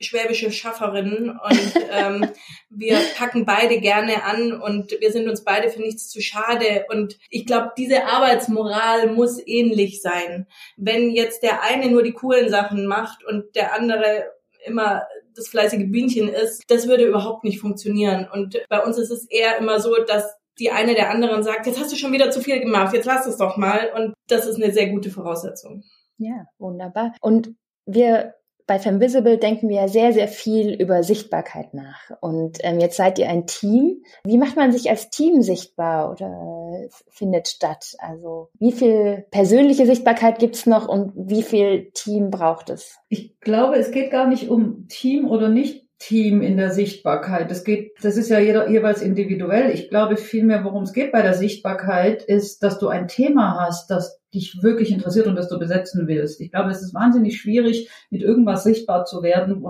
schwäbische 0.00 0.50
Schafferinnen 0.50 1.30
und 1.30 1.72
ähm, 1.92 2.28
wir 2.70 2.98
packen 3.16 3.44
beide 3.44 3.80
gerne 3.80 4.24
an 4.24 4.52
und 4.52 4.92
wir 5.00 5.12
sind 5.12 5.28
uns 5.28 5.44
beide 5.44 5.70
für 5.70 5.80
nichts 5.80 6.08
zu 6.08 6.20
schade. 6.20 6.86
Und 6.88 7.18
ich 7.30 7.46
glaube, 7.46 7.72
diese 7.76 8.04
Arbeitsmoral 8.04 9.12
muss 9.12 9.40
ähnlich 9.44 10.02
sein. 10.02 10.46
Wenn 10.76 11.10
jetzt 11.10 11.42
der 11.42 11.62
eine 11.62 11.90
nur 11.90 12.02
die 12.02 12.12
coolen 12.12 12.48
Sachen 12.48 12.86
macht 12.86 13.24
und 13.24 13.54
der 13.54 13.74
andere 13.74 14.30
immer 14.64 15.02
das 15.34 15.48
fleißige 15.48 15.90
Bienchen 15.90 16.28
ist, 16.28 16.62
das 16.68 16.86
würde 16.86 17.04
überhaupt 17.04 17.44
nicht 17.44 17.60
funktionieren. 17.60 18.28
Und 18.32 18.60
bei 18.68 18.80
uns 18.80 18.98
ist 18.98 19.10
es 19.10 19.28
eher 19.30 19.56
immer 19.58 19.80
so, 19.80 19.96
dass 20.04 20.36
die 20.58 20.70
eine 20.70 20.94
der 20.94 21.10
anderen 21.10 21.42
sagt, 21.42 21.66
jetzt 21.66 21.80
hast 21.80 21.92
du 21.92 21.96
schon 21.96 22.12
wieder 22.12 22.30
zu 22.30 22.40
viel 22.40 22.60
gemacht, 22.60 22.94
jetzt 22.94 23.06
lass 23.06 23.26
es 23.26 23.36
doch 23.36 23.56
mal. 23.56 23.90
Und 23.94 24.14
das 24.28 24.46
ist 24.46 24.62
eine 24.62 24.72
sehr 24.72 24.90
gute 24.90 25.10
Voraussetzung. 25.10 25.82
Ja, 26.18 26.46
wunderbar. 26.58 27.14
Und 27.20 27.54
wir 27.86 28.34
bei 28.66 28.78
Femvisible 28.78 29.38
denken 29.38 29.68
wir 29.68 29.76
ja 29.76 29.88
sehr, 29.88 30.12
sehr 30.12 30.28
viel 30.28 30.72
über 30.72 31.02
Sichtbarkeit 31.02 31.74
nach. 31.74 32.10
Und 32.20 32.58
ähm, 32.62 32.80
jetzt 32.80 32.96
seid 32.96 33.18
ihr 33.18 33.28
ein 33.28 33.46
Team. 33.46 34.02
Wie 34.24 34.38
macht 34.38 34.56
man 34.56 34.72
sich 34.72 34.88
als 34.88 35.10
Team 35.10 35.42
sichtbar 35.42 36.10
oder 36.10 36.88
findet 37.10 37.48
statt? 37.48 37.94
Also 37.98 38.48
wie 38.58 38.72
viel 38.72 39.26
persönliche 39.30 39.86
Sichtbarkeit 39.86 40.38
gibt's 40.38 40.66
noch 40.66 40.88
und 40.88 41.12
wie 41.16 41.42
viel 41.42 41.90
Team 41.92 42.30
braucht 42.30 42.70
es? 42.70 42.98
Ich 43.08 43.38
glaube, 43.40 43.76
es 43.76 43.90
geht 43.90 44.10
gar 44.10 44.26
nicht 44.26 44.48
um 44.48 44.86
Team 44.88 45.28
oder 45.28 45.48
nicht 45.48 45.88
Team 46.02 46.42
in 46.42 46.56
der 46.56 46.72
Sichtbarkeit. 46.72 47.48
Das 47.50 47.62
geht, 47.62 47.92
das 48.02 48.16
ist 48.16 48.28
ja 48.28 48.40
jeder, 48.40 48.68
jeweils 48.68 49.02
individuell. 49.02 49.70
Ich 49.70 49.88
glaube 49.88 50.16
vielmehr, 50.16 50.64
worum 50.64 50.82
es 50.82 50.92
geht 50.92 51.12
bei 51.12 51.22
der 51.22 51.34
Sichtbarkeit, 51.34 52.24
ist, 52.24 52.62
dass 52.64 52.80
du 52.80 52.88
ein 52.88 53.06
Thema 53.06 53.56
hast, 53.60 53.88
das 53.88 54.20
dich 54.34 54.62
wirklich 54.62 54.90
interessiert 54.90 55.28
und 55.28 55.36
das 55.36 55.48
du 55.48 55.60
besetzen 55.60 56.08
willst. 56.08 56.40
Ich 56.40 56.50
glaube, 56.50 56.70
es 56.70 56.82
ist 56.82 56.92
wahnsinnig 56.92 57.40
schwierig, 57.40 57.88
mit 58.10 58.22
irgendwas 58.22 58.64
sichtbar 58.64 59.04
zu 59.04 59.22
werden, 59.22 59.64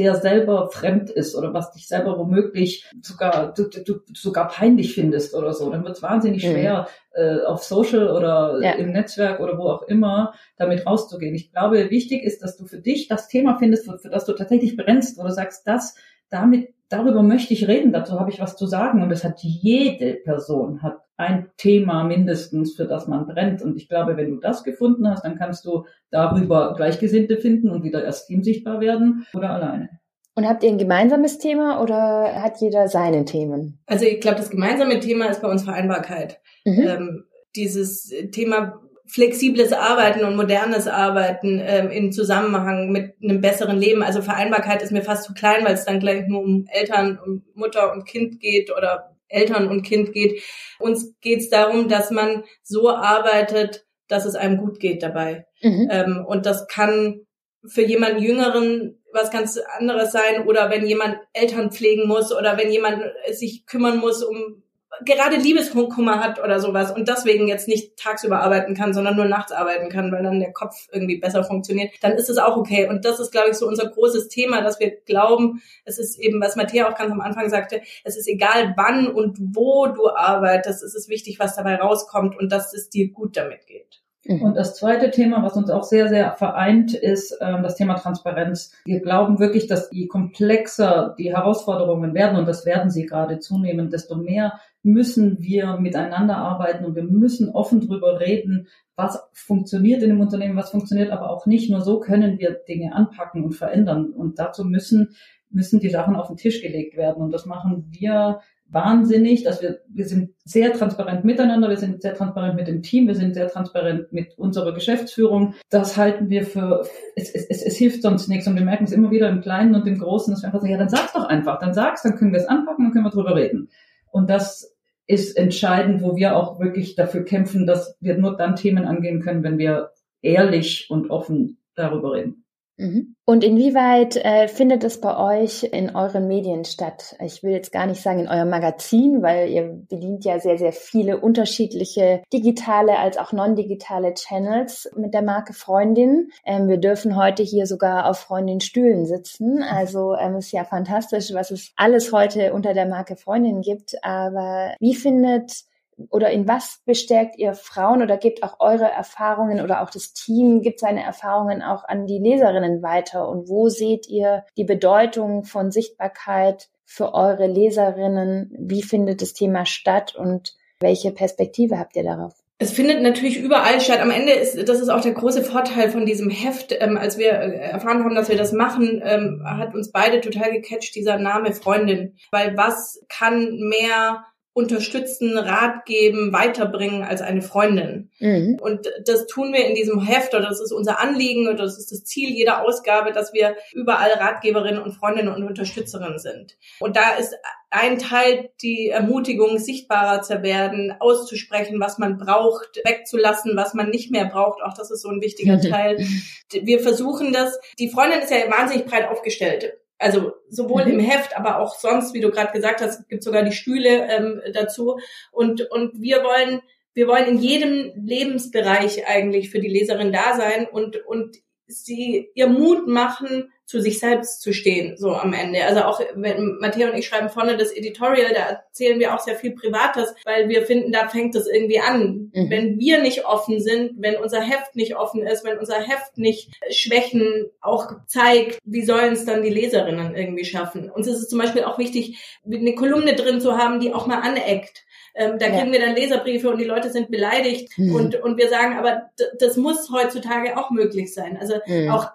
der 0.00 0.16
selber 0.16 0.70
fremd 0.70 1.10
ist 1.10 1.34
oder 1.34 1.52
was 1.52 1.72
dich 1.72 1.86
selber 1.86 2.18
womöglich 2.18 2.90
sogar 3.02 3.52
du, 3.54 3.68
du, 3.68 4.00
sogar 4.14 4.48
peinlich 4.48 4.94
findest 4.94 5.34
oder 5.34 5.52
so, 5.52 5.70
dann 5.70 5.84
wird 5.84 5.96
es 5.96 6.02
wahnsinnig 6.02 6.44
mhm. 6.44 6.52
schwer, 6.52 6.88
äh, 7.12 7.40
auf 7.42 7.62
Social 7.62 8.10
oder 8.10 8.58
ja. 8.62 8.72
im 8.72 8.92
Netzwerk 8.92 9.40
oder 9.40 9.58
wo 9.58 9.64
auch 9.64 9.82
immer 9.82 10.32
damit 10.56 10.86
rauszugehen. 10.86 11.34
Ich 11.34 11.52
glaube, 11.52 11.90
wichtig 11.90 12.22
ist, 12.22 12.42
dass 12.42 12.56
du 12.56 12.66
für 12.66 12.78
dich 12.78 13.08
das 13.08 13.28
Thema 13.28 13.58
findest, 13.58 13.84
für, 13.84 13.98
für 13.98 14.10
das 14.10 14.24
du 14.24 14.32
tatsächlich 14.32 14.76
brennst, 14.76 15.18
wo 15.18 15.22
du 15.22 15.30
sagst, 15.30 15.66
das 15.66 15.96
damit 16.30 16.72
darüber 16.88 17.22
möchte 17.22 17.52
ich 17.54 17.68
reden, 17.68 17.92
dazu 17.92 18.18
habe 18.18 18.30
ich 18.30 18.40
was 18.40 18.56
zu 18.56 18.66
sagen. 18.66 19.02
Und 19.02 19.10
es 19.10 19.24
hat 19.24 19.40
jede 19.42 20.14
Person 20.14 20.82
hat 20.82 20.98
ein 21.20 21.50
Thema 21.56 22.02
mindestens, 22.04 22.74
für 22.74 22.86
das 22.86 23.06
man 23.06 23.26
brennt. 23.26 23.62
Und 23.62 23.76
ich 23.76 23.88
glaube, 23.88 24.16
wenn 24.16 24.30
du 24.30 24.40
das 24.40 24.64
gefunden 24.64 25.08
hast, 25.08 25.24
dann 25.24 25.36
kannst 25.36 25.64
du 25.64 25.84
darüber 26.10 26.74
Gleichgesinnte 26.74 27.36
finden 27.36 27.70
und 27.70 27.84
wieder 27.84 28.02
erst 28.02 28.26
Team 28.26 28.42
sichtbar 28.42 28.80
werden 28.80 29.26
oder 29.34 29.50
alleine. 29.50 29.90
Und 30.34 30.48
habt 30.48 30.64
ihr 30.64 30.70
ein 30.70 30.78
gemeinsames 30.78 31.38
Thema 31.38 31.82
oder 31.82 32.42
hat 32.42 32.60
jeder 32.60 32.88
seine 32.88 33.24
Themen? 33.24 33.78
Also 33.86 34.06
ich 34.06 34.20
glaube, 34.20 34.38
das 34.38 34.50
gemeinsame 34.50 34.98
Thema 35.00 35.26
ist 35.26 35.42
bei 35.42 35.48
uns 35.48 35.64
Vereinbarkeit. 35.64 36.40
Mhm. 36.64 36.80
Ähm, 36.80 37.24
dieses 37.54 38.12
Thema 38.32 38.80
flexibles 39.06 39.72
Arbeiten 39.72 40.24
und 40.24 40.36
modernes 40.36 40.86
Arbeiten 40.86 41.60
ähm, 41.62 41.90
in 41.90 42.12
Zusammenhang 42.12 42.92
mit 42.92 43.16
einem 43.22 43.40
besseren 43.40 43.76
Leben. 43.76 44.04
Also 44.04 44.22
Vereinbarkeit 44.22 44.82
ist 44.82 44.92
mir 44.92 45.02
fast 45.02 45.24
zu 45.24 45.34
klein, 45.34 45.64
weil 45.64 45.74
es 45.74 45.84
dann 45.84 45.98
gleich 45.98 46.28
nur 46.28 46.42
um 46.42 46.66
Eltern, 46.70 47.18
um 47.24 47.42
Mutter 47.54 47.92
und 47.92 48.06
Kind 48.06 48.38
geht 48.38 48.70
oder 48.74 49.09
Eltern 49.30 49.68
und 49.68 49.82
Kind 49.82 50.12
geht. 50.12 50.42
Uns 50.78 51.14
geht 51.20 51.40
es 51.40 51.48
darum, 51.48 51.88
dass 51.88 52.10
man 52.10 52.44
so 52.62 52.90
arbeitet, 52.90 53.86
dass 54.08 54.26
es 54.26 54.34
einem 54.34 54.58
gut 54.58 54.80
geht 54.80 55.02
dabei. 55.02 55.46
Mhm. 55.62 55.88
Ähm, 55.90 56.24
und 56.26 56.46
das 56.46 56.66
kann 56.66 57.26
für 57.66 57.82
jemanden 57.82 58.22
Jüngeren 58.22 58.96
was 59.12 59.30
ganz 59.30 59.58
anderes 59.78 60.12
sein 60.12 60.46
oder 60.46 60.70
wenn 60.70 60.86
jemand 60.86 61.18
Eltern 61.32 61.72
pflegen 61.72 62.06
muss 62.06 62.32
oder 62.32 62.56
wenn 62.56 62.70
jemand 62.70 63.02
sich 63.32 63.66
kümmern 63.66 63.98
muss 63.98 64.22
um 64.22 64.62
gerade 65.04 65.36
Liebeskummer 65.36 66.20
hat 66.20 66.42
oder 66.42 66.60
sowas 66.60 66.90
und 66.90 67.08
deswegen 67.08 67.48
jetzt 67.48 67.68
nicht 67.68 67.96
tagsüber 67.96 68.40
arbeiten 68.40 68.74
kann, 68.74 68.92
sondern 68.94 69.16
nur 69.16 69.24
nachts 69.24 69.52
arbeiten 69.52 69.88
kann, 69.88 70.12
weil 70.12 70.22
dann 70.22 70.40
der 70.40 70.52
Kopf 70.52 70.74
irgendwie 70.92 71.18
besser 71.18 71.44
funktioniert, 71.44 71.92
dann 72.02 72.12
ist 72.12 72.30
es 72.30 72.38
auch 72.38 72.56
okay. 72.56 72.88
Und 72.88 73.04
das 73.04 73.20
ist, 73.20 73.32
glaube 73.32 73.50
ich, 73.50 73.56
so 73.56 73.66
unser 73.66 73.88
großes 73.88 74.28
Thema, 74.28 74.62
dass 74.62 74.80
wir 74.80 74.90
glauben, 75.06 75.62
es 75.84 75.98
ist 75.98 76.18
eben, 76.18 76.40
was 76.40 76.56
Matthäa 76.56 76.88
auch 76.88 76.96
ganz 76.96 77.12
am 77.12 77.20
Anfang 77.20 77.48
sagte, 77.48 77.82
es 78.04 78.16
ist 78.16 78.28
egal 78.28 78.74
wann 78.76 79.08
und 79.08 79.38
wo 79.54 79.86
du 79.86 80.08
arbeitest, 80.08 80.82
es 80.82 80.94
ist 80.94 81.08
wichtig, 81.08 81.38
was 81.38 81.56
dabei 81.56 81.76
rauskommt 81.76 82.38
und 82.38 82.50
dass 82.52 82.74
es 82.74 82.90
dir 82.90 83.10
gut 83.10 83.36
damit 83.36 83.66
geht. 83.66 84.00
Mhm. 84.24 84.42
Und 84.42 84.54
das 84.54 84.74
zweite 84.76 85.10
Thema, 85.10 85.42
was 85.42 85.56
uns 85.56 85.70
auch 85.70 85.82
sehr, 85.82 86.08
sehr 86.08 86.36
vereint, 86.36 86.94
ist 86.94 87.36
ähm, 87.40 87.62
das 87.62 87.76
Thema 87.76 87.94
Transparenz. 87.94 88.72
Wir 88.84 89.00
glauben 89.00 89.38
wirklich, 89.38 89.66
dass 89.66 89.88
je 89.92 90.08
komplexer 90.08 91.14
die 91.18 91.34
Herausforderungen 91.34 92.14
werden, 92.14 92.38
und 92.38 92.46
das 92.46 92.66
werden 92.66 92.90
sie 92.90 93.06
gerade 93.06 93.38
zunehmen, 93.38 93.90
desto 93.90 94.16
mehr 94.16 94.60
müssen 94.82 95.42
wir 95.42 95.76
miteinander 95.76 96.36
arbeiten 96.36 96.84
und 96.84 96.94
wir 96.94 97.02
müssen 97.02 97.50
offen 97.50 97.80
drüber 97.80 98.20
reden, 98.20 98.68
was 98.96 99.28
funktioniert 99.32 100.02
in 100.02 100.10
dem 100.10 100.20
Unternehmen, 100.20 100.56
was 100.56 100.70
funktioniert 100.70 101.10
aber 101.10 101.30
auch 101.30 101.46
nicht. 101.46 101.70
Nur 101.70 101.82
so 101.82 102.00
können 102.00 102.38
wir 102.38 102.52
Dinge 102.68 102.94
anpacken 102.94 103.44
und 103.44 103.52
verändern. 103.52 104.10
Und 104.10 104.38
dazu 104.38 104.64
müssen, 104.64 105.14
müssen 105.50 105.80
die 105.80 105.90
Sachen 105.90 106.16
auf 106.16 106.28
den 106.28 106.36
Tisch 106.36 106.62
gelegt 106.62 106.96
werden. 106.96 107.22
Und 107.22 107.32
das 107.32 107.46
machen 107.46 107.86
wir 107.90 108.40
wahnsinnig, 108.72 109.42
dass 109.42 109.62
wir, 109.62 109.80
wir 109.88 110.06
sind 110.06 110.30
sehr 110.44 110.72
transparent 110.72 111.24
miteinander, 111.24 111.68
wir 111.68 111.76
sind 111.76 112.02
sehr 112.02 112.14
transparent 112.14 112.54
mit 112.54 112.68
dem 112.68 112.82
Team, 112.82 113.08
wir 113.08 113.16
sind 113.16 113.34
sehr 113.34 113.48
transparent 113.48 114.12
mit 114.12 114.38
unserer 114.38 114.72
Geschäftsführung. 114.72 115.54
Das 115.70 115.96
halten 115.96 116.30
wir 116.30 116.44
für, 116.44 116.86
es, 117.16 117.34
es, 117.34 117.46
es, 117.46 117.62
es 117.62 117.76
hilft 117.76 118.02
sonst 118.02 118.28
nichts 118.28 118.46
und 118.46 118.54
wir 118.54 118.64
merken 118.64 118.84
es 118.84 118.92
immer 118.92 119.10
wieder 119.10 119.28
im 119.28 119.40
Kleinen 119.40 119.74
und 119.74 119.86
im 119.86 119.98
Großen, 119.98 120.32
dass 120.32 120.42
wir 120.42 120.46
einfach 120.46 120.60
sagen, 120.60 120.72
ja, 120.72 120.78
dann 120.78 120.88
sag's 120.88 121.12
doch 121.12 121.24
einfach, 121.24 121.58
dann 121.58 121.74
sag's, 121.74 122.02
dann 122.02 122.16
können 122.16 122.32
wir 122.32 122.40
es 122.40 122.46
anpacken, 122.46 122.84
dann 122.84 122.92
können 122.92 123.06
wir 123.06 123.10
drüber 123.10 123.34
reden. 123.34 123.68
Und 124.10 124.28
das 124.28 124.74
ist 125.06 125.36
entscheidend, 125.36 126.02
wo 126.02 126.16
wir 126.16 126.36
auch 126.36 126.60
wirklich 126.60 126.94
dafür 126.94 127.24
kämpfen, 127.24 127.66
dass 127.66 127.96
wir 128.00 128.16
nur 128.16 128.36
dann 128.36 128.56
Themen 128.56 128.84
angehen 128.84 129.20
können, 129.20 129.42
wenn 129.42 129.58
wir 129.58 129.90
ehrlich 130.22 130.88
und 130.88 131.10
offen 131.10 131.58
darüber 131.74 132.12
reden. 132.12 132.44
Mhm. 132.80 133.14
Und 133.26 133.44
inwieweit 133.44 134.16
äh, 134.16 134.48
findet 134.48 134.84
es 134.84 135.02
bei 135.02 135.42
euch 135.42 135.64
in 135.64 135.94
euren 135.94 136.26
Medien 136.26 136.64
statt? 136.64 137.14
Ich 137.22 137.42
will 137.42 137.52
jetzt 137.52 137.72
gar 137.72 137.86
nicht 137.86 138.00
sagen 138.00 138.20
in 138.20 138.28
eurem 138.28 138.48
Magazin, 138.48 139.20
weil 139.20 139.50
ihr 139.50 139.64
bedient 139.86 140.24
ja 140.24 140.40
sehr, 140.40 140.56
sehr 140.56 140.72
viele 140.72 141.20
unterschiedliche 141.20 142.22
digitale 142.32 142.98
als 142.98 143.18
auch 143.18 143.32
non-digitale 143.32 144.14
Channels 144.14 144.90
mit 144.96 145.12
der 145.12 145.20
Marke 145.20 145.52
Freundin. 145.52 146.30
Ähm, 146.46 146.68
wir 146.68 146.78
dürfen 146.78 147.16
heute 147.16 147.42
hier 147.42 147.66
sogar 147.66 148.08
auf 148.08 148.18
Freundin 148.18 148.60
Stühlen 148.60 149.04
sitzen. 149.04 149.62
Also 149.62 150.14
ähm, 150.14 150.36
ist 150.36 150.50
ja 150.50 150.64
fantastisch, 150.64 151.34
was 151.34 151.50
es 151.50 151.72
alles 151.76 152.12
heute 152.12 152.54
unter 152.54 152.72
der 152.72 152.86
Marke 152.86 153.16
Freundin 153.16 153.60
gibt. 153.60 154.02
Aber 154.02 154.74
wie 154.80 154.94
findet 154.94 155.64
oder 156.08 156.30
in 156.30 156.48
was 156.48 156.80
bestärkt 156.84 157.38
ihr 157.38 157.54
Frauen 157.54 158.02
oder 158.02 158.16
gebt 158.16 158.42
auch 158.42 158.60
eure 158.60 158.90
Erfahrungen 158.90 159.60
oder 159.60 159.82
auch 159.82 159.90
das 159.90 160.12
Team 160.12 160.62
gibt 160.62 160.80
seine 160.80 161.02
Erfahrungen 161.02 161.62
auch 161.62 161.84
an 161.84 162.06
die 162.06 162.18
Leserinnen 162.18 162.82
weiter? 162.82 163.28
Und 163.28 163.48
wo 163.48 163.68
seht 163.68 164.08
ihr 164.08 164.44
die 164.56 164.64
Bedeutung 164.64 165.44
von 165.44 165.70
Sichtbarkeit 165.70 166.68
für 166.84 167.14
eure 167.14 167.46
Leserinnen? 167.46 168.54
Wie 168.58 168.82
findet 168.82 169.22
das 169.22 169.32
Thema 169.32 169.66
statt 169.66 170.14
und 170.14 170.54
welche 170.80 171.12
Perspektive 171.12 171.78
habt 171.78 171.96
ihr 171.96 172.04
darauf? 172.04 172.34
Es 172.62 172.72
findet 172.72 173.00
natürlich 173.00 173.38
überall 173.38 173.80
statt. 173.80 174.00
Am 174.00 174.10
Ende 174.10 174.32
ist, 174.32 174.68
das 174.68 174.80
ist 174.80 174.90
auch 174.90 175.00
der 175.00 175.14
große 175.14 175.42
Vorteil 175.42 175.88
von 175.88 176.04
diesem 176.04 176.28
Heft. 176.28 176.76
Ähm, 176.78 176.98
als 176.98 177.16
wir 177.16 177.30
äh, 177.30 177.70
erfahren 177.70 178.04
haben, 178.04 178.14
dass 178.14 178.28
wir 178.28 178.36
das 178.36 178.52
machen, 178.52 179.00
ähm, 179.02 179.42
hat 179.46 179.74
uns 179.74 179.90
beide 179.90 180.20
total 180.20 180.52
gecatcht, 180.52 180.94
dieser 180.94 181.18
Name 181.18 181.54
Freundin. 181.54 182.16
Weil 182.30 182.58
was 182.58 183.02
kann 183.08 183.56
mehr 183.60 184.26
unterstützen, 184.52 185.38
Rat 185.38 185.84
geben, 185.86 186.32
weiterbringen 186.32 187.04
als 187.04 187.22
eine 187.22 187.40
Freundin. 187.40 188.10
Mhm. 188.18 188.58
Und 188.60 188.90
das 189.04 189.26
tun 189.26 189.52
wir 189.52 189.66
in 189.66 189.76
diesem 189.76 190.00
Heft 190.00 190.34
oder 190.34 190.48
das 190.48 190.60
ist 190.60 190.72
unser 190.72 191.00
Anliegen 191.00 191.46
oder 191.46 191.64
das 191.64 191.78
ist 191.78 191.92
das 191.92 192.04
Ziel 192.04 192.30
jeder 192.30 192.64
Ausgabe, 192.64 193.12
dass 193.12 193.32
wir 193.32 193.56
überall 193.72 194.10
Ratgeberinnen 194.12 194.82
und 194.82 194.92
Freundinnen 194.92 195.32
und 195.32 195.44
Unterstützerinnen 195.44 196.18
sind. 196.18 196.56
Und 196.80 196.96
da 196.96 197.12
ist 197.12 197.34
ein 197.70 197.98
Teil 197.98 198.50
die 198.60 198.88
Ermutigung, 198.88 199.58
sichtbarer 199.58 200.22
zu 200.22 200.42
werden, 200.42 200.92
auszusprechen, 200.98 201.78
was 201.78 201.98
man 201.98 202.18
braucht, 202.18 202.80
wegzulassen, 202.84 203.56
was 203.56 203.74
man 203.74 203.90
nicht 203.90 204.10
mehr 204.10 204.24
braucht. 204.24 204.60
Auch 204.62 204.74
das 204.74 204.90
ist 204.90 205.02
so 205.02 205.10
ein 205.10 205.20
wichtiger 205.20 205.60
Teil. 205.70 206.04
Wir 206.50 206.80
versuchen 206.80 207.32
das. 207.32 207.58
Die 207.78 207.88
Freundin 207.88 208.20
ist 208.20 208.32
ja 208.32 208.50
wahnsinnig 208.50 208.86
breit 208.86 209.08
aufgestellt. 209.08 209.74
Also 209.98 210.32
sowohl 210.50 210.84
mhm. 210.84 210.92
im 210.92 211.00
Heft, 211.00 211.36
aber 211.36 211.58
auch 211.58 211.74
sonst, 211.74 212.14
wie 212.14 212.20
du 212.20 212.30
gerade 212.30 212.52
gesagt 212.52 212.80
hast, 212.80 213.08
gibt 213.08 213.22
sogar 213.22 213.42
die 213.42 213.52
Stühle 213.52 214.08
ähm, 214.08 214.40
dazu. 214.52 214.98
Und, 215.32 215.70
und 215.70 216.00
wir 216.00 216.22
wollen, 216.22 216.60
wir 216.94 217.06
wollen 217.06 217.26
in 217.26 217.38
jedem 217.38 217.92
Lebensbereich 217.96 219.06
eigentlich 219.06 219.50
für 219.50 219.60
die 219.60 219.68
Leserin 219.68 220.12
da 220.12 220.36
sein 220.36 220.66
und, 220.70 221.04
und 221.06 221.36
sie 221.70 222.30
ihr 222.34 222.48
Mut 222.48 222.86
machen, 222.86 223.50
zu 223.70 223.80
sich 223.80 224.00
selbst 224.00 224.42
zu 224.42 224.52
stehen, 224.52 224.96
so 224.96 225.12
am 225.12 225.32
Ende. 225.32 225.64
Also 225.64 225.82
auch 225.82 226.00
wenn 226.14 226.58
Matthias 226.58 226.90
und 226.90 226.98
ich 226.98 227.06
schreiben 227.06 227.28
vorne 227.28 227.56
das 227.56 227.70
Editorial, 227.70 228.32
da 228.34 228.40
erzählen 228.40 228.98
wir 228.98 229.14
auch 229.14 229.20
sehr 229.20 229.36
viel 229.36 229.52
Privates, 229.52 230.12
weil 230.24 230.48
wir 230.48 230.66
finden, 230.66 230.90
da 230.90 231.08
fängt 231.08 231.36
es 231.36 231.46
irgendwie 231.46 231.78
an. 231.78 232.32
Mhm. 232.34 232.50
Wenn 232.50 232.78
wir 232.80 233.00
nicht 233.00 233.26
offen 233.26 233.60
sind, 233.60 233.92
wenn 233.98 234.16
unser 234.16 234.40
Heft 234.40 234.74
nicht 234.74 234.96
offen 234.96 235.24
ist, 235.24 235.44
wenn 235.44 235.58
unser 235.58 235.76
Heft 235.76 236.18
nicht 236.18 236.50
Schwächen 236.70 237.48
auch 237.60 237.86
zeigt, 238.08 238.58
wie 238.64 238.82
sollen 238.82 239.12
es 239.12 239.24
dann 239.24 239.44
die 239.44 239.50
Leserinnen 239.50 240.16
irgendwie 240.16 240.44
schaffen? 240.44 240.90
Uns 240.90 241.06
ist 241.06 241.18
es 241.18 241.28
zum 241.28 241.38
Beispiel 241.38 241.62
auch 241.62 241.78
wichtig, 241.78 242.18
eine 242.44 242.74
Kolumne 242.74 243.14
drin 243.14 243.40
zu 243.40 243.56
haben, 243.56 243.78
die 243.78 243.94
auch 243.94 244.08
mal 244.08 244.20
aneckt. 244.20 244.84
Ähm, 245.14 245.38
da 245.38 245.46
kriegen 245.48 245.72
ja. 245.72 245.72
wir 245.72 245.80
dann 245.80 245.96
Leserbriefe 245.96 246.50
und 246.50 246.58
die 246.58 246.64
Leute 246.64 246.90
sind 246.90 247.10
beleidigt 247.10 247.76
mhm. 247.76 247.94
und, 247.94 248.14
und 248.22 248.38
wir 248.38 248.48
sagen, 248.48 248.76
aber 248.76 249.10
das 249.38 249.56
muss 249.56 249.90
heutzutage 249.90 250.56
auch 250.56 250.70
möglich 250.70 251.12
sein. 251.12 251.36
Also 251.38 251.54
mhm. 251.66 251.90
auch 251.90 252.08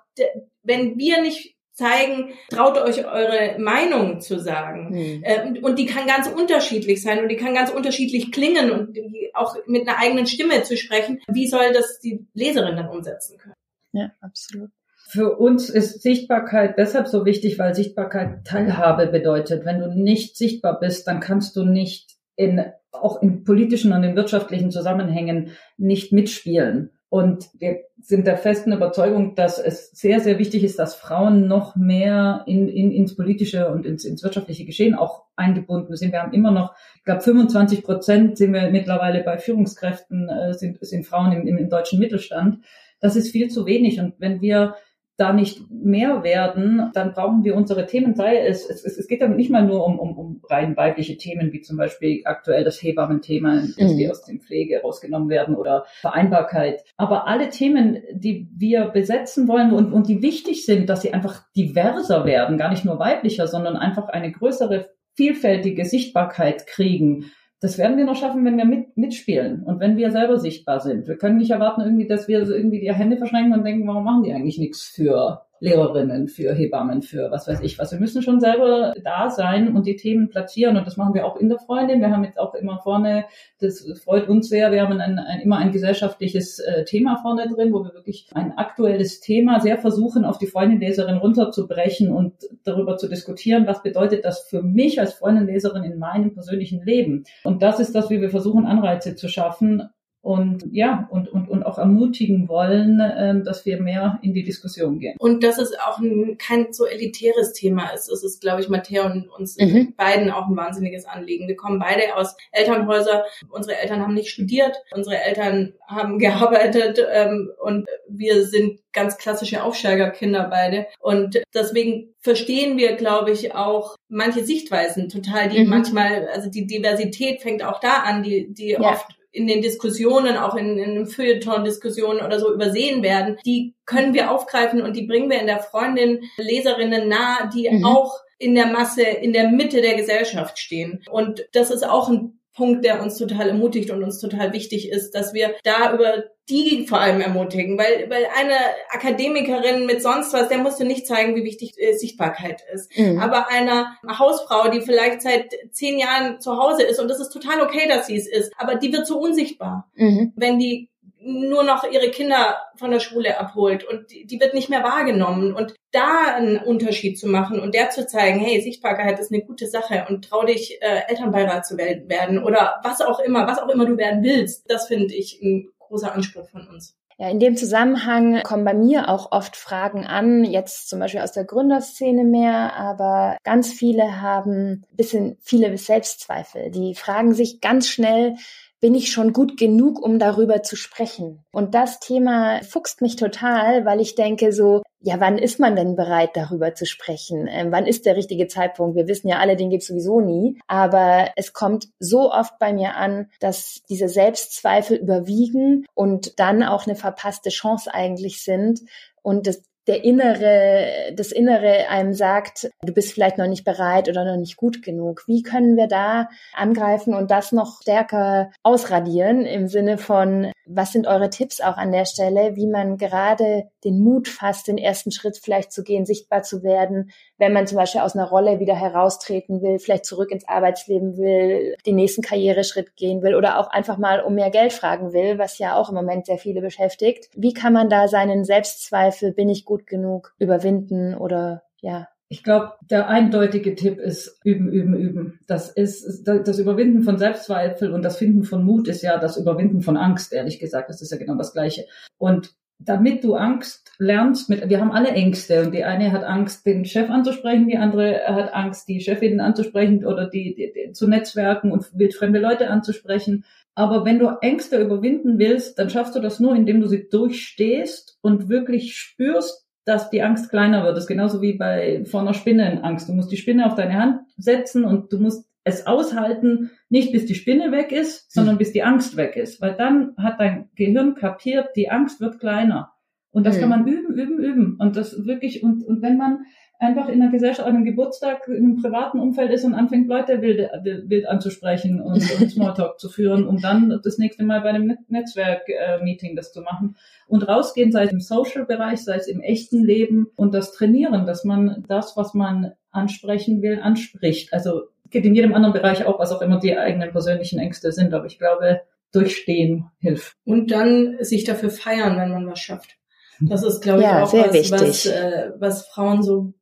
wenn 0.63 0.97
wir 0.97 1.21
nicht 1.21 1.55
zeigen, 1.73 2.34
traut 2.49 2.77
euch 2.77 3.05
eure 3.05 3.60
Meinung 3.60 4.21
zu 4.21 4.39
sagen. 4.39 4.91
Mhm. 4.91 5.23
Äh, 5.23 5.60
und 5.60 5.77
die 5.77 5.86
kann 5.86 6.08
ganz 6.08 6.27
unterschiedlich 6.27 7.01
sein 7.01 7.21
und 7.21 7.29
die 7.29 7.36
kann 7.36 7.53
ganz 7.53 7.69
unterschiedlich 7.69 8.31
klingen 8.31 8.71
und 8.71 8.97
auch 9.34 9.58
mit 9.67 9.88
einer 9.88 9.99
eigenen 9.99 10.25
Stimme 10.25 10.63
zu 10.63 10.77
sprechen. 10.77 11.21
Wie 11.27 11.47
soll 11.47 11.73
das 11.73 11.99
die 11.99 12.25
Leserin 12.34 12.77
dann 12.77 12.88
umsetzen 12.88 13.38
können? 13.38 13.55
Ja, 13.91 14.12
absolut. 14.21 14.69
Für 15.08 15.38
uns 15.38 15.69
ist 15.69 16.01
Sichtbarkeit 16.01 16.77
deshalb 16.77 17.08
so 17.08 17.25
wichtig, 17.25 17.60
weil 17.60 17.75
Sichtbarkeit 17.75 18.45
Teilhabe 18.45 19.08
bedeutet. 19.08 19.63
Wenn 19.63 19.79
du 19.79 19.88
nicht 19.88 20.36
sichtbar 20.36 20.79
bist, 20.79 21.08
dann 21.08 21.19
kannst 21.19 21.55
du 21.55 21.63
nicht 21.63 22.15
in, 22.36 22.65
auch 23.01 23.21
in 23.21 23.43
politischen 23.43 23.93
und 23.93 24.03
in 24.03 24.15
wirtschaftlichen 24.15 24.71
Zusammenhängen 24.71 25.51
nicht 25.77 26.12
mitspielen. 26.12 26.91
Und 27.10 27.49
wir 27.60 27.79
sind 28.01 28.27
der 28.27 28.36
festen 28.36 28.73
Überzeugung, 28.73 29.36
dass 29.36 29.58
es 29.58 29.91
sehr, 29.91 30.19
sehr 30.19 30.38
wichtig 30.38 30.63
ist, 30.63 30.79
dass 30.79 30.95
Frauen 30.95 31.47
noch 31.47 31.75
mehr 31.75 32.43
in, 32.45 32.67
in, 32.67 32.91
ins 32.91 33.15
politische 33.15 33.69
und 33.69 33.86
ins, 33.86 34.03
ins 34.03 34.21
wirtschaftliche 34.21 34.65
Geschehen 34.65 34.95
auch 34.95 35.23
eingebunden 35.36 35.95
sind. 35.95 36.12
Wir 36.12 36.21
haben 36.21 36.34
immer 36.34 36.51
noch, 36.51 36.73
ich 36.97 37.03
glaube, 37.05 37.21
25 37.21 37.84
Prozent 37.84 38.38
sind 38.38 38.53
wir 38.53 38.69
mittlerweile 38.69 39.23
bei 39.23 39.38
Führungskräften, 39.38 40.27
äh, 40.27 40.53
sind, 40.53 40.77
sind 40.81 41.05
Frauen 41.05 41.31
im, 41.31 41.47
im, 41.47 41.58
im 41.58 41.69
deutschen 41.69 41.99
Mittelstand. 41.99 42.65
Das 42.99 43.15
ist 43.15 43.31
viel 43.31 43.49
zu 43.49 43.65
wenig. 43.65 43.99
Und 43.99 44.15
wenn 44.19 44.41
wir 44.41 44.75
da 45.17 45.32
nicht 45.32 45.62
mehr 45.69 46.23
werden, 46.23 46.91
dann 46.93 47.13
brauchen 47.13 47.43
wir 47.43 47.56
unsere 47.56 47.86
Themen, 47.86 48.15
sei 48.15 48.38
es, 48.38 48.69
es, 48.69 48.84
es 48.84 49.08
geht 49.08 49.21
dann 49.21 49.36
nicht 49.36 49.49
mal 49.49 49.65
nur 49.65 49.86
um, 49.86 49.97
um, 49.97 50.17
um 50.17 50.41
rein 50.49 50.75
weibliche 50.75 51.17
Themen, 51.17 51.54
wie 51.54 51.62
zum 51.62 51.78
Beispiel 51.78 52.21
aktuell 52.25 52.63
das 52.63 52.82
Hebammen-Thema, 52.82 53.62
dass 53.78 53.93
mhm. 53.93 53.97
die 53.97 54.10
aus 54.10 54.23
dem 54.25 54.41
Pflege 54.41 54.82
rausgenommen 54.82 55.30
werden 55.30 55.56
oder 55.56 55.86
Vereinbarkeit. 56.01 56.84
Aber 56.97 57.28
alle 57.28 57.49
Themen, 57.49 58.01
die 58.13 58.49
wir 58.58 58.86
besetzen 58.86 59.47
wollen 59.47 59.71
und, 59.71 59.93
und 59.93 60.10
die 60.10 60.21
wichtig 60.21 60.65
sind, 60.65 60.89
dass 60.89 61.01
sie 61.01 61.13
einfach 61.13 61.43
diverser 61.56 62.25
werden, 62.25 62.58
gar 62.58 62.69
nicht 62.69 62.84
nur 62.84 62.99
weiblicher, 62.99 63.47
sondern 63.47 63.78
einfach 63.78 64.10
eine 64.10 64.32
größere 64.32 64.89
vielfältige 65.15 65.86
Sichtbarkeit 65.86 66.67
kriegen, 66.67 67.32
das 67.61 67.77
werden 67.77 67.97
wir 67.97 68.05
noch 68.05 68.15
schaffen, 68.15 68.45
wenn 68.45 68.57
wir 68.57 68.65
mit, 68.65 68.97
mitspielen 68.97 69.63
und 69.63 69.79
wenn 69.79 69.97
wir 69.97 70.11
selber 70.11 70.37
sichtbar 70.37 70.79
sind. 70.79 71.07
Wir 71.07 71.17
können 71.17 71.37
nicht 71.37 71.51
erwarten, 71.51 71.81
irgendwie, 71.81 72.07
dass 72.07 72.27
wir 72.27 72.41
irgendwie 72.41 72.79
die 72.79 72.93
Hände 72.93 73.17
verschränken 73.17 73.53
und 73.53 73.63
denken, 73.63 73.87
warum 73.87 74.03
machen 74.03 74.23
die 74.23 74.33
eigentlich 74.33 74.59
nichts 74.59 74.83
für 74.83 75.45
Lehrerinnen, 75.59 76.27
für 76.27 76.53
Hebammen, 76.53 77.01
für 77.01 77.31
was 77.31 77.47
weiß 77.47 77.61
ich 77.61 77.79
was. 77.79 77.91
Wir 77.91 77.99
müssen 77.99 78.21
schon 78.21 78.39
selber 78.39 78.93
da 79.03 79.29
sein 79.29 79.75
und 79.75 79.85
die 79.85 79.95
Themen 79.95 80.29
platzieren 80.29 80.77
und 80.77 80.85
das 80.85 80.97
machen 80.97 81.13
wir 81.13 81.25
auch 81.25 81.37
in 81.37 81.49
der 81.49 81.59
Freundin. 81.59 82.01
Wir 82.01 82.11
haben 82.11 82.23
jetzt 82.23 82.39
auch 82.39 82.53
immer 82.55 82.79
vorne, 82.79 83.25
das 83.59 83.85
freut 84.03 84.27
uns 84.27 84.49
sehr, 84.49 84.71
wir 84.71 84.81
haben 84.81 84.99
ein, 84.99 85.17
ein, 85.17 85.39
immer 85.39 85.57
ein 85.57 85.71
gesellschaftliches 85.71 86.59
äh, 86.59 86.83
Thema 86.83 87.17
vorne 87.21 87.47
drin, 87.47 87.71
wo 87.71 87.83
wir 87.83 87.93
wirklich 87.93 88.27
ein 88.33 88.51
aktuelles 88.57 89.21
Thema 89.21 89.59
sehr 89.59 89.77
versuchen, 89.77 90.25
auf 90.25 90.37
die 90.37 90.47
Freundinleserin 90.47 91.17
runterzubrechen 91.17 92.11
und 92.11 92.33
darüber 92.63 92.97
zu 92.97 93.07
diskutieren, 93.07 93.65
was 93.65 93.81
bedeutet 93.81 94.25
das 94.25 94.41
für 94.41 94.61
mich 94.61 94.99
als 94.99 95.13
Freundinleserin 95.13 95.83
in 95.83 95.99
meinem 95.99 96.33
persönlichen 96.33 96.83
Leben. 96.83 97.23
Und 97.43 97.63
das 97.63 97.79
ist 97.79 97.95
das, 97.95 98.09
wie 98.09 98.21
wir 98.21 98.29
versuchen, 98.29 98.65
Anreize 98.65 99.15
zu 99.15 99.29
schaffen, 99.29 99.89
und 100.25 100.65
ja, 100.71 101.07
und, 101.11 101.31
und, 101.31 101.47
und 101.49 101.61
auch 101.61 101.77
ermutigen 101.77 102.49
wollen, 102.49 102.99
ähm, 103.15 103.43
dass 103.43 103.63
wir 103.67 103.79
mehr 103.79 104.17
in 104.23 104.33
die 104.33 104.43
Diskussion 104.43 104.97
gehen. 104.97 105.15
Und 105.19 105.43
dass 105.43 105.59
es 105.59 105.77
auch 105.77 105.99
ein, 105.99 106.39
kein 106.39 106.73
so 106.73 106.88
elitäres 106.88 107.53
Thema 107.53 107.89
ist. 107.89 108.09
Das 108.09 108.23
ist, 108.23 108.41
glaube 108.41 108.59
ich, 108.59 108.67
Matthäa 108.67 109.05
und 109.05 109.29
uns 109.29 109.55
mhm. 109.59 109.93
beiden 109.95 110.31
auch 110.31 110.47
ein 110.47 110.57
wahnsinniges 110.57 111.05
Anliegen. 111.05 111.47
Wir 111.47 111.55
kommen 111.55 111.77
beide 111.77 112.15
aus 112.15 112.35
Elternhäusern. 112.51 113.21
Unsere 113.51 113.77
Eltern 113.77 114.01
haben 114.01 114.15
nicht 114.15 114.31
studiert, 114.31 114.75
unsere 114.95 115.21
Eltern 115.21 115.73
haben 115.88 116.17
gearbeitet 116.17 117.05
ähm, 117.07 117.51
und 117.61 117.85
wir 118.09 118.47
sind 118.47 118.79
ganz 118.93 119.19
klassische 119.19 119.61
Aufsteigerkinder 119.61 120.47
beide. 120.49 120.88
Und 120.99 121.39
deswegen 121.53 122.15
verstehen 122.19 122.79
wir, 122.79 122.95
glaube 122.95 123.29
ich, 123.29 123.53
auch 123.53 123.95
manche 124.09 124.43
Sichtweisen 124.43 125.07
total, 125.07 125.49
die 125.49 125.63
mhm. 125.63 125.69
manchmal, 125.69 126.29
also 126.29 126.49
die 126.49 126.65
Diversität 126.65 127.43
fängt 127.43 127.63
auch 127.63 127.79
da 127.79 127.97
an, 127.97 128.23
die, 128.23 128.51
die 128.51 128.69
ja. 128.69 128.79
oft 128.79 129.15
in 129.35 129.47
den 129.47 129.61
Diskussionen, 129.61 130.37
auch 130.37 130.55
in, 130.55 130.77
in 130.77 130.95
den 130.95 131.07
Feuilleton-Diskussionen 131.07 132.25
oder 132.25 132.39
so 132.39 132.53
übersehen 132.53 133.03
werden, 133.03 133.37
die 133.45 133.75
können 133.85 134.13
wir 134.13 134.31
aufgreifen 134.31 134.81
und 134.81 134.95
die 134.95 135.05
bringen 135.05 135.29
wir 135.29 135.39
in 135.39 135.47
der 135.47 135.59
Freundin 135.59 136.21
Leserinnen 136.37 137.09
nahe, 137.09 137.49
die 137.53 137.69
mhm. 137.69 137.85
auch 137.85 138.21
in 138.37 138.55
der 138.55 138.67
Masse, 138.67 139.03
in 139.03 139.33
der 139.33 139.49
Mitte 139.49 139.81
der 139.81 139.95
Gesellschaft 139.95 140.57
stehen. 140.57 141.03
Und 141.09 141.45
das 141.51 141.69
ist 141.69 141.87
auch 141.87 142.09
ein 142.09 142.39
Punkt, 142.55 142.85
der 142.85 143.01
uns 143.01 143.17
total 143.17 143.49
ermutigt 143.49 143.91
und 143.91 144.03
uns 144.03 144.19
total 144.19 144.53
wichtig 144.53 144.89
ist, 144.89 145.11
dass 145.11 145.33
wir 145.33 145.55
da 145.63 145.93
über 145.93 146.23
die 146.47 146.85
vor 146.87 146.99
allem 146.99 147.21
ermutigen, 147.21 147.77
weil, 147.77 148.09
weil 148.09 148.27
eine 148.37 148.55
Akademikerin 148.91 149.85
mit 149.85 150.01
sonst 150.01 150.31
was, 150.31 150.47
der 150.47 150.59
musste 150.59 150.85
nicht 150.85 151.07
zeigen, 151.07 151.35
wie 151.35 151.43
wichtig 151.43 151.73
äh, 151.77 151.93
Sichtbarkeit 151.93 152.61
ist. 152.73 152.95
Mhm. 152.97 153.19
Aber 153.19 153.49
einer 153.49 153.97
Hausfrau, 154.07 154.69
die 154.69 154.81
vielleicht 154.81 155.23
seit 155.23 155.53
zehn 155.71 155.97
Jahren 155.97 156.39
zu 156.39 156.57
Hause 156.57 156.83
ist, 156.83 156.99
und 156.99 157.09
das 157.09 157.19
ist 157.19 157.29
total 157.29 157.61
okay, 157.61 157.87
dass 157.89 158.07
sie 158.07 158.15
es 158.15 158.27
ist, 158.27 158.53
aber 158.57 158.75
die 158.75 158.93
wird 158.93 159.07
so 159.07 159.19
unsichtbar, 159.19 159.89
mhm. 159.95 160.33
wenn 160.35 160.59
die 160.59 160.89
nur 161.25 161.63
noch 161.63 161.83
ihre 161.89 162.11
Kinder 162.11 162.57
von 162.75 162.91
der 162.91 162.99
Schule 162.99 163.39
abholt 163.39 163.83
und 163.83 164.11
die, 164.11 164.27
die, 164.27 164.39
wird 164.39 164.53
nicht 164.53 164.69
mehr 164.69 164.83
wahrgenommen. 164.83 165.55
Und 165.55 165.73
da 165.91 166.35
einen 166.35 166.59
Unterschied 166.59 167.19
zu 167.19 167.27
machen 167.27 167.59
und 167.59 167.73
der 167.73 167.89
zu 167.89 168.05
zeigen, 168.05 168.39
hey, 168.39 168.61
Sichtbarkeit 168.61 169.19
ist 169.19 169.31
eine 169.31 169.41
gute 169.41 169.67
Sache 169.67 170.05
und 170.07 170.25
trau 170.25 170.45
dich, 170.45 170.81
äh, 170.81 171.01
Elternbeirat 171.07 171.65
zu 171.65 171.77
werden 171.77 172.43
oder 172.43 172.79
was 172.83 173.01
auch 173.01 173.19
immer, 173.19 173.47
was 173.47 173.59
auch 173.59 173.69
immer 173.69 173.85
du 173.85 173.97
werden 173.97 174.23
willst, 174.23 174.69
das 174.69 174.88
finde 174.88 175.15
ich 175.15 175.41
ein 175.41 175.69
großer 175.79 176.13
Anspruch 176.13 176.47
von 176.49 176.67
uns. 176.67 176.95
Ja, 177.17 177.29
in 177.29 177.39
dem 177.39 177.55
Zusammenhang 177.55 178.43
kommen 178.43 178.65
bei 178.65 178.73
mir 178.73 179.07
auch 179.07 179.31
oft 179.31 179.55
Fragen 179.55 180.05
an, 180.05 180.43
jetzt 180.43 180.89
zum 180.89 180.99
Beispiel 180.99 181.21
aus 181.21 181.31
der 181.31 181.45
Gründerszene 181.45 182.25
mehr, 182.25 182.75
aber 182.75 183.38
ganz 183.43 183.71
viele 183.71 184.21
haben 184.21 184.83
bisschen 184.91 185.38
viele 185.41 185.77
Selbstzweifel. 185.77 186.71
Die 186.71 186.93
fragen 186.93 187.33
sich 187.33 187.61
ganz 187.61 187.88
schnell, 187.88 188.35
bin 188.79 188.95
ich 188.95 189.11
schon 189.11 189.33
gut 189.33 189.57
genug, 189.57 190.01
um 190.01 190.19
darüber 190.19 190.63
zu 190.63 190.75
sprechen? 190.75 191.43
Und 191.51 191.73
das 191.73 191.99
Thema 191.99 192.61
fuchst 192.63 193.01
mich 193.01 193.15
total, 193.15 193.85
weil 193.85 194.01
ich 194.01 194.15
denke 194.15 194.51
so, 194.51 194.81
ja, 194.99 195.19
wann 195.19 195.38
ist 195.38 195.59
man 195.59 195.75
denn 195.75 195.95
bereit, 195.95 196.31
darüber 196.33 196.73
zu 196.73 196.85
sprechen? 196.85 197.47
Ähm, 197.47 197.71
wann 197.71 197.85
ist 197.85 198.05
der 198.05 198.15
richtige 198.15 198.47
Zeitpunkt? 198.47 198.95
Wir 198.95 199.07
wissen 199.07 199.27
ja 199.27 199.38
alle, 199.38 199.55
den 199.55 199.69
gibt's 199.69 199.88
sowieso 199.88 200.19
nie. 200.19 200.59
Aber 200.67 201.29
es 201.35 201.53
kommt 201.53 201.89
so 201.99 202.31
oft 202.31 202.57
bei 202.57 202.73
mir 202.73 202.95
an, 202.95 203.29
dass 203.39 203.81
diese 203.88 204.09
Selbstzweifel 204.09 204.97
überwiegen 204.97 205.85
und 205.93 206.39
dann 206.39 206.63
auch 206.63 206.88
eine 206.88 206.95
verpasste 206.95 207.51
Chance 207.51 207.93
eigentlich 207.93 208.43
sind. 208.43 208.81
Und 209.21 209.45
das 209.45 209.63
der 209.87 210.03
innere, 210.03 211.13
das 211.13 211.31
Innere 211.31 211.89
einem 211.89 212.13
sagt, 212.13 212.69
du 212.83 212.93
bist 212.93 213.13
vielleicht 213.13 213.37
noch 213.37 213.47
nicht 213.47 213.63
bereit 213.63 214.09
oder 214.09 214.25
noch 214.25 214.37
nicht 214.37 214.57
gut 214.57 214.81
genug. 214.81 215.23
Wie 215.27 215.43
können 215.43 215.77
wir 215.77 215.87
da 215.87 216.29
angreifen 216.53 217.13
und 217.13 217.31
das 217.31 217.51
noch 217.51 217.81
stärker 217.81 218.51
ausradieren 218.63 219.45
im 219.45 219.67
Sinne 219.67 219.97
von, 219.97 220.51
was 220.67 220.91
sind 220.91 221.08
eure 221.08 221.30
Tipps 221.30 221.62
auch 221.62 221.78
an 221.78 221.91
der 221.91 222.06
Stelle, 222.06 222.56
wie 222.56 222.67
man 222.67 222.97
gerade 222.97 223.69
den 223.84 223.99
Mut 223.99 224.28
fasst, 224.28 224.67
den 224.67 224.78
ersten 224.78 225.12
Schritt 225.12 225.38
vielleicht 225.38 225.71
zu 225.71 225.84
gehen, 225.84 226.06
sichtbar 226.06 226.43
zu 226.43 226.63
werden, 226.63 227.12
wenn 227.38 227.54
man 227.54 227.67
zum 227.67 227.78
Beispiel 227.78 228.01
aus 228.01 228.15
einer 228.15 228.28
Rolle 228.28 228.60
wieder 228.60 228.75
heraustreten 228.75 229.62
will, 229.62 229.80
vielleicht 229.80 230.06
zurück 230.06 230.32
ins 230.32 230.47
Arbeitsleben 230.47 231.17
will, 231.17 231.75
den 231.86 231.95
nächsten 231.95 232.21
Karriereschritt 232.21 232.95
gehen 232.95 233.21
will 233.21 233.36
oder 233.36 233.60
auch 233.60 233.67
einfach 233.67 233.97
mal 233.97 234.21
um 234.21 234.36
mehr 234.36 234.49
Geld 234.49 234.73
fragen 234.73 235.13
will, 235.13 235.38
was 235.38 235.60
ja 235.60 235.75
auch 235.75 235.89
im 235.89 235.95
Moment 235.95 236.25
sehr 236.25 236.38
viele 236.38 236.62
beschäftigt. 236.62 237.30
Wie 237.36 237.54
kann 237.54 237.73
man 237.73 237.89
da 237.89 238.08
seinen 238.08 238.45
Selbstzweifel, 238.45 239.34
bin 239.34 239.49
ich 239.49 239.65
gut 239.65 239.88
genug, 239.88 240.34
überwinden 240.39 241.15
oder 241.15 241.63
ja, 241.82 242.08
ich 242.35 242.43
glaube, 242.43 242.73
der 242.91 243.07
eindeutige 243.07 243.75
Tipp 243.75 243.97
ist 243.97 244.41
üben, 244.43 244.69
üben, 244.69 244.93
üben. 244.93 245.39
Das 245.47 245.69
ist 245.69 246.25
das 246.25 246.59
Überwinden 246.59 247.03
von 247.03 247.17
Selbstzweifel 247.17 247.93
und 247.93 248.03
das 248.03 248.17
Finden 248.17 248.43
von 248.43 248.65
Mut 248.65 248.89
ist 248.89 249.03
ja 249.03 249.17
das 249.17 249.37
Überwinden 249.37 249.81
von 249.81 249.95
Angst, 249.95 250.33
ehrlich 250.33 250.59
gesagt. 250.59 250.89
Das 250.89 251.01
ist 251.01 251.13
ja 251.13 251.17
genau 251.17 251.35
das 251.35 251.53
Gleiche. 251.53 251.85
Und 252.17 252.53
damit 252.77 253.23
du 253.23 253.35
Angst 253.35 253.89
lernst, 253.99 254.49
mit, 254.49 254.67
wir 254.67 254.81
haben 254.81 254.91
alle 254.91 255.11
Ängste 255.11 255.63
und 255.63 255.73
die 255.73 255.85
eine 255.85 256.11
hat 256.11 256.25
Angst, 256.25 256.65
den 256.65 256.83
Chef 256.83 257.09
anzusprechen, 257.09 257.69
die 257.69 257.77
andere 257.77 258.19
hat 258.27 258.53
Angst, 258.53 258.89
die 258.89 258.99
Chefin 258.99 259.39
anzusprechen 259.39 260.05
oder 260.05 260.29
die, 260.29 260.55
die, 260.55 260.73
die 260.75 260.91
zu 260.91 261.07
netzwerken 261.07 261.71
und 261.71 261.85
fremde 262.15 262.39
Leute 262.39 262.69
anzusprechen. 262.69 263.45
Aber 263.75 264.03
wenn 264.03 264.19
du 264.19 264.27
Ängste 264.41 264.81
überwinden 264.81 265.39
willst, 265.39 265.79
dann 265.79 265.89
schaffst 265.89 266.17
du 266.17 266.19
das 266.19 266.41
nur, 266.41 266.53
indem 266.53 266.81
du 266.81 266.87
sie 266.87 267.07
durchstehst 267.07 268.17
und 268.19 268.49
wirklich 268.49 268.97
spürst, 268.97 269.64
dass 269.85 270.09
die 270.09 270.23
Angst 270.23 270.49
kleiner 270.49 270.83
wird. 270.83 270.97
Das 270.97 271.05
ist 271.05 271.07
genauso 271.07 271.41
wie 271.41 271.53
bei 271.53 272.03
vor 272.05 272.21
einer 272.21 272.33
Spinne 272.33 272.83
Angst. 272.83 273.07
Du 273.07 273.13
musst 273.13 273.31
die 273.31 273.37
Spinne 273.37 273.65
auf 273.65 273.75
deine 273.75 273.93
Hand 273.93 274.21
setzen 274.35 274.83
und 274.83 275.13
du 275.13 275.19
musst 275.19 275.47
es 275.63 275.87
aushalten, 275.87 276.71
nicht 276.89 277.11
bis 277.11 277.25
die 277.25 277.35
Spinne 277.35 277.71
weg 277.71 277.91
ist, 277.91 278.31
sondern 278.31 278.57
bis 278.57 278.71
die 278.71 278.83
Angst 278.83 279.17
weg 279.17 279.35
ist. 279.35 279.61
Weil 279.61 279.75
dann 279.75 280.15
hat 280.17 280.39
dein 280.39 280.69
Gehirn 280.75 281.15
kapiert, 281.15 281.69
die 281.75 281.89
Angst 281.89 282.21
wird 282.21 282.39
kleiner. 282.39 282.93
Und 283.31 283.45
das 283.45 283.57
mhm. 283.57 283.61
kann 283.61 283.69
man 283.69 283.87
üben, 283.87 284.13
üben, 284.13 284.39
üben. 284.39 284.75
Und 284.79 284.95
das 284.95 285.25
wirklich, 285.25 285.63
und, 285.63 285.83
und 285.83 286.01
wenn 286.01 286.17
man 286.17 286.45
einfach 286.79 287.07
in 287.07 287.21
einer 287.21 287.31
Gesellschaft, 287.31 287.67
an 287.67 287.75
einem 287.75 287.85
Geburtstag, 287.85 288.47
in 288.47 288.55
einem 288.55 288.81
privaten 288.81 289.19
Umfeld 289.19 289.51
ist 289.51 289.63
und 289.63 289.73
anfängt, 289.73 290.07
Leute 290.07 290.41
wild, 290.41 290.69
wild 290.83 291.27
anzusprechen 291.27 292.01
und, 292.01 292.23
und 292.41 292.51
Smalltalk 292.51 292.99
zu 292.99 293.09
führen, 293.09 293.47
um 293.47 293.61
dann 293.61 293.99
das 294.03 294.17
nächste 294.17 294.43
Mal 294.43 294.61
bei 294.61 294.69
einem 294.69 294.97
Netzwerk-Meeting 295.07 296.31
äh, 296.31 296.35
das 296.35 296.51
zu 296.51 296.61
machen. 296.61 296.97
Und 297.27 297.47
rausgehen, 297.47 297.91
sei 297.91 298.03
es 298.03 298.11
im 298.11 298.21
Social-Bereich, 298.21 299.03
sei 299.03 299.15
es 299.15 299.27
im 299.27 299.41
echten 299.41 299.83
Leben 299.83 300.27
und 300.35 300.53
das 300.53 300.73
trainieren, 300.73 301.25
dass 301.25 301.43
man 301.43 301.83
das, 301.88 302.15
was 302.17 302.33
man 302.33 302.73
ansprechen 302.91 303.61
will, 303.61 303.79
anspricht. 303.81 304.53
Also 304.53 304.83
geht 305.09 305.25
in 305.25 305.35
jedem 305.35 305.53
anderen 305.53 305.73
Bereich 305.73 306.05
auch, 306.05 306.19
was 306.19 306.31
auch 306.31 306.41
immer 306.41 306.59
die 306.59 306.77
eigenen 306.77 307.11
persönlichen 307.11 307.59
Ängste 307.59 307.91
sind. 307.91 308.13
Aber 308.13 308.25
ich 308.25 308.38
glaube, 308.38 308.81
durchstehen 309.11 309.85
hilft. 309.99 310.35
Und 310.43 310.71
dann 310.71 311.17
sich 311.21 311.45
dafür 311.45 311.69
feiern, 311.69 312.17
wenn 312.17 312.31
man 312.31 312.47
was 312.47 312.59
schafft. 312.59 312.97
Das 313.39 313.63
ist, 313.63 313.81
glaube 313.81 313.99
ich, 313.99 314.05
ja, 314.05 314.23
auch 314.23 314.33
was, 314.33 314.71
was, 314.71 315.05
äh, 315.05 315.51
was 315.57 315.88
Frauen 315.88 316.23
so 316.23 316.53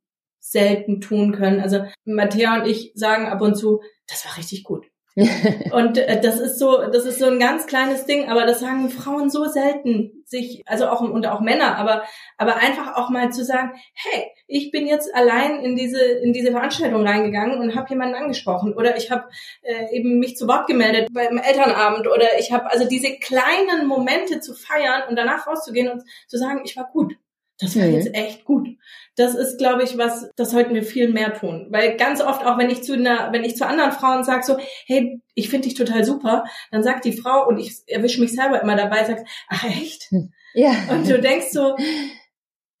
selten 0.44 1.00
tun 1.00 1.32
können. 1.32 1.60
Also 1.60 1.84
Matthäa 2.04 2.60
und 2.60 2.66
ich 2.66 2.92
sagen 2.94 3.26
ab 3.26 3.40
und 3.40 3.56
zu, 3.56 3.80
das 4.06 4.24
war 4.26 4.36
richtig 4.36 4.62
gut. 4.62 4.86
und 5.70 5.96
äh, 5.96 6.20
das 6.20 6.40
ist 6.40 6.58
so, 6.58 6.78
das 6.90 7.04
ist 7.04 7.20
so 7.20 7.26
ein 7.26 7.38
ganz 7.38 7.68
kleines 7.68 8.04
Ding, 8.04 8.28
aber 8.28 8.46
das 8.46 8.58
sagen 8.58 8.90
Frauen 8.90 9.30
so 9.30 9.44
selten 9.44 10.24
sich, 10.26 10.64
also 10.66 10.88
auch 10.88 11.02
und 11.02 11.24
auch 11.28 11.40
Männer, 11.40 11.76
aber 11.76 12.02
aber 12.36 12.56
einfach 12.56 12.96
auch 12.96 13.10
mal 13.10 13.30
zu 13.30 13.44
sagen, 13.44 13.74
hey, 13.94 14.24
ich 14.48 14.72
bin 14.72 14.88
jetzt 14.88 15.14
allein 15.14 15.60
in 15.60 15.76
diese 15.76 16.00
in 16.00 16.32
diese 16.32 16.50
Veranstaltung 16.50 17.06
reingegangen 17.06 17.60
und 17.60 17.76
habe 17.76 17.90
jemanden 17.90 18.16
angesprochen 18.16 18.74
oder 18.74 18.96
ich 18.96 19.12
habe 19.12 19.28
äh, 19.62 19.96
eben 19.96 20.18
mich 20.18 20.36
zu 20.36 20.48
Wort 20.48 20.66
gemeldet 20.66 21.08
beim 21.12 21.38
Elternabend 21.38 22.08
oder 22.08 22.36
ich 22.40 22.50
habe 22.50 22.68
also 22.72 22.88
diese 22.88 23.16
kleinen 23.18 23.86
Momente 23.86 24.40
zu 24.40 24.52
feiern 24.52 25.04
und 25.08 25.14
danach 25.14 25.46
rauszugehen 25.46 25.90
und 25.90 26.02
zu 26.26 26.38
sagen, 26.38 26.62
ich 26.64 26.76
war 26.76 26.90
gut. 26.92 27.14
Das 27.58 27.76
war 27.76 27.86
mhm. 27.86 27.94
jetzt 27.94 28.14
echt 28.14 28.44
gut. 28.44 28.68
Das 29.16 29.34
ist, 29.34 29.58
glaube 29.58 29.84
ich, 29.84 29.96
was, 29.96 30.28
das 30.36 30.50
sollten 30.50 30.74
wir 30.74 30.82
viel 30.82 31.12
mehr 31.12 31.34
tun. 31.34 31.68
Weil 31.70 31.96
ganz 31.96 32.20
oft 32.20 32.44
auch, 32.44 32.58
wenn 32.58 32.70
ich 32.70 32.82
zu 32.82 32.94
einer, 32.94 33.32
wenn 33.32 33.44
ich 33.44 33.56
zu 33.56 33.66
anderen 33.66 33.92
Frauen 33.92 34.24
sage 34.24 34.44
so, 34.44 34.56
hey, 34.86 35.20
ich 35.34 35.48
finde 35.48 35.68
dich 35.68 35.76
total 35.76 36.04
super, 36.04 36.44
dann 36.72 36.82
sagt 36.82 37.04
die 37.04 37.16
Frau, 37.16 37.46
und 37.46 37.58
ich 37.58 37.82
erwische 37.86 38.20
mich 38.20 38.32
selber 38.32 38.60
immer 38.60 38.76
dabei, 38.76 39.04
sagt, 39.04 39.28
ach 39.48 39.64
echt? 39.64 40.10
Hm. 40.10 40.32
Ja. 40.54 40.72
Und 40.90 41.08
du 41.08 41.20
denkst 41.20 41.48
so, 41.52 41.76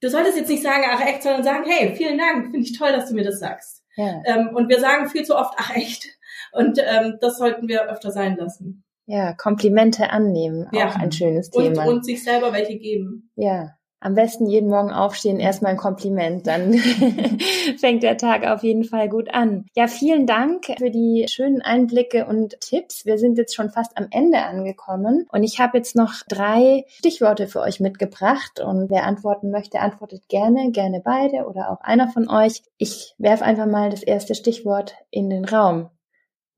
du 0.00 0.10
solltest 0.10 0.36
jetzt 0.36 0.50
nicht 0.50 0.62
sagen, 0.62 0.84
ach 0.88 1.00
echt, 1.06 1.22
sondern 1.22 1.44
sagen, 1.44 1.64
hey, 1.66 1.94
vielen 1.94 2.18
Dank, 2.18 2.50
finde 2.50 2.60
ich 2.60 2.76
toll, 2.76 2.92
dass 2.92 3.08
du 3.08 3.14
mir 3.14 3.24
das 3.24 3.38
sagst. 3.38 3.82
Ja. 3.96 4.22
Ähm, 4.26 4.50
und 4.54 4.68
wir 4.68 4.80
sagen 4.80 5.08
viel 5.08 5.24
zu 5.24 5.36
oft, 5.36 5.54
ach 5.56 5.74
echt. 5.76 6.06
Und 6.52 6.78
ähm, 6.78 7.18
das 7.20 7.38
sollten 7.38 7.68
wir 7.68 7.88
öfter 7.88 8.10
sein 8.10 8.36
lassen. 8.36 8.84
Ja, 9.06 9.34
Komplimente 9.34 10.10
annehmen, 10.10 10.66
auch 10.68 10.72
ja. 10.78 10.94
ein 10.94 11.12
schönes 11.12 11.50
Thema. 11.50 11.84
Und, 11.84 11.96
und 11.96 12.04
sich 12.04 12.24
selber 12.24 12.52
welche 12.52 12.78
geben. 12.78 13.30
Ja. 13.36 13.76
Am 14.04 14.14
besten 14.14 14.46
jeden 14.46 14.68
Morgen 14.68 14.90
aufstehen, 14.90 15.40
erstmal 15.40 15.72
ein 15.72 15.78
Kompliment, 15.78 16.46
dann 16.46 16.74
fängt 17.78 18.02
der 18.02 18.18
Tag 18.18 18.46
auf 18.46 18.62
jeden 18.62 18.84
Fall 18.84 19.08
gut 19.08 19.32
an. 19.32 19.64
Ja, 19.74 19.86
vielen 19.86 20.26
Dank 20.26 20.66
für 20.78 20.90
die 20.90 21.24
schönen 21.26 21.62
Einblicke 21.62 22.26
und 22.26 22.60
Tipps. 22.60 23.06
Wir 23.06 23.16
sind 23.16 23.38
jetzt 23.38 23.54
schon 23.54 23.70
fast 23.70 23.96
am 23.96 24.08
Ende 24.10 24.42
angekommen 24.42 25.26
und 25.32 25.42
ich 25.42 25.58
habe 25.58 25.78
jetzt 25.78 25.96
noch 25.96 26.12
drei 26.28 26.84
Stichworte 26.88 27.46
für 27.46 27.60
euch 27.60 27.80
mitgebracht 27.80 28.60
und 28.60 28.90
wer 28.90 29.04
antworten 29.04 29.50
möchte, 29.50 29.80
antwortet 29.80 30.28
gerne, 30.28 30.70
gerne 30.70 31.00
beide 31.02 31.46
oder 31.46 31.70
auch 31.70 31.80
einer 31.80 32.08
von 32.08 32.28
euch. 32.28 32.62
Ich 32.76 33.14
werfe 33.16 33.46
einfach 33.46 33.66
mal 33.66 33.88
das 33.88 34.02
erste 34.02 34.34
Stichwort 34.34 34.96
in 35.10 35.30
den 35.30 35.46
Raum. 35.46 35.88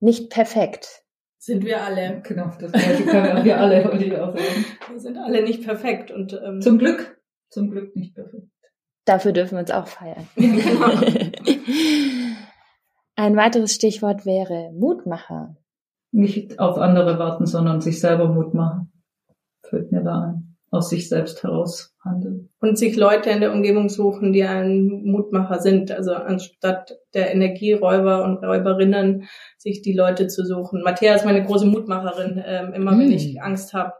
Nicht 0.01 0.29
perfekt. 0.29 1.03
Sind 1.37 1.63
wir 1.63 1.81
alle. 1.81 2.21
Genau, 2.23 2.51
das 2.59 2.73
können 2.73 3.45
wir 3.45 3.57
alle, 3.57 3.85
wollte 3.85 4.03
ich 4.03 4.17
auch 4.17 4.35
sagen. 4.35 4.65
Wir 4.91 4.99
sind 4.99 5.17
alle 5.17 5.43
nicht 5.43 5.63
perfekt 5.63 6.11
und 6.11 6.37
ähm, 6.45 6.61
zum 6.61 6.77
Glück 6.77 7.16
zum 7.49 7.71
Glück 7.71 7.95
nicht 7.95 8.15
perfekt. 8.15 8.47
Dafür 9.05 9.31
dürfen 9.31 9.55
wir 9.55 9.61
uns 9.61 9.71
auch 9.71 9.87
feiern. 9.87 10.27
Ein 13.19 13.35
weiteres 13.35 13.73
Stichwort 13.73 14.27
wäre 14.27 14.71
Mutmacher. 14.73 15.57
Nicht 16.11 16.59
auf 16.59 16.77
andere 16.77 17.17
warten, 17.17 17.47
sondern 17.47 17.81
sich 17.81 17.99
selber 17.99 18.27
Mut 18.27 18.53
machen. 18.53 18.91
Fällt 19.63 19.91
mir 19.91 20.03
da 20.03 20.21
ein. 20.21 20.57
Aus 20.69 20.89
sich 20.89 21.09
selbst 21.09 21.43
heraus 21.43 21.95
handeln. 22.05 22.49
Und 22.59 22.77
sich 22.77 22.95
Leute 22.95 23.31
in 23.31 23.39
der 23.39 23.53
Umgebung 23.53 23.89
suchen, 23.89 24.33
die 24.33 24.43
ein 24.43 25.01
Mutmacher 25.03 25.59
sind. 25.59 25.91
Also 25.91 26.13
anstatt 26.13 26.95
der 27.15 27.33
Energieräuber 27.33 28.23
und 28.23 28.43
Räuberinnen, 28.43 29.23
sich 29.57 29.81
die 29.81 29.93
Leute 29.93 30.27
zu 30.27 30.45
suchen. 30.45 30.83
Matthäa 30.83 31.15
ist 31.15 31.25
meine 31.25 31.43
große 31.43 31.65
Mutmacherin. 31.65 32.39
Ähm, 32.45 32.73
immer 32.73 32.91
hm. 32.91 32.99
wenn 32.99 33.11
ich 33.11 33.41
Angst 33.41 33.73
habe, 33.73 33.93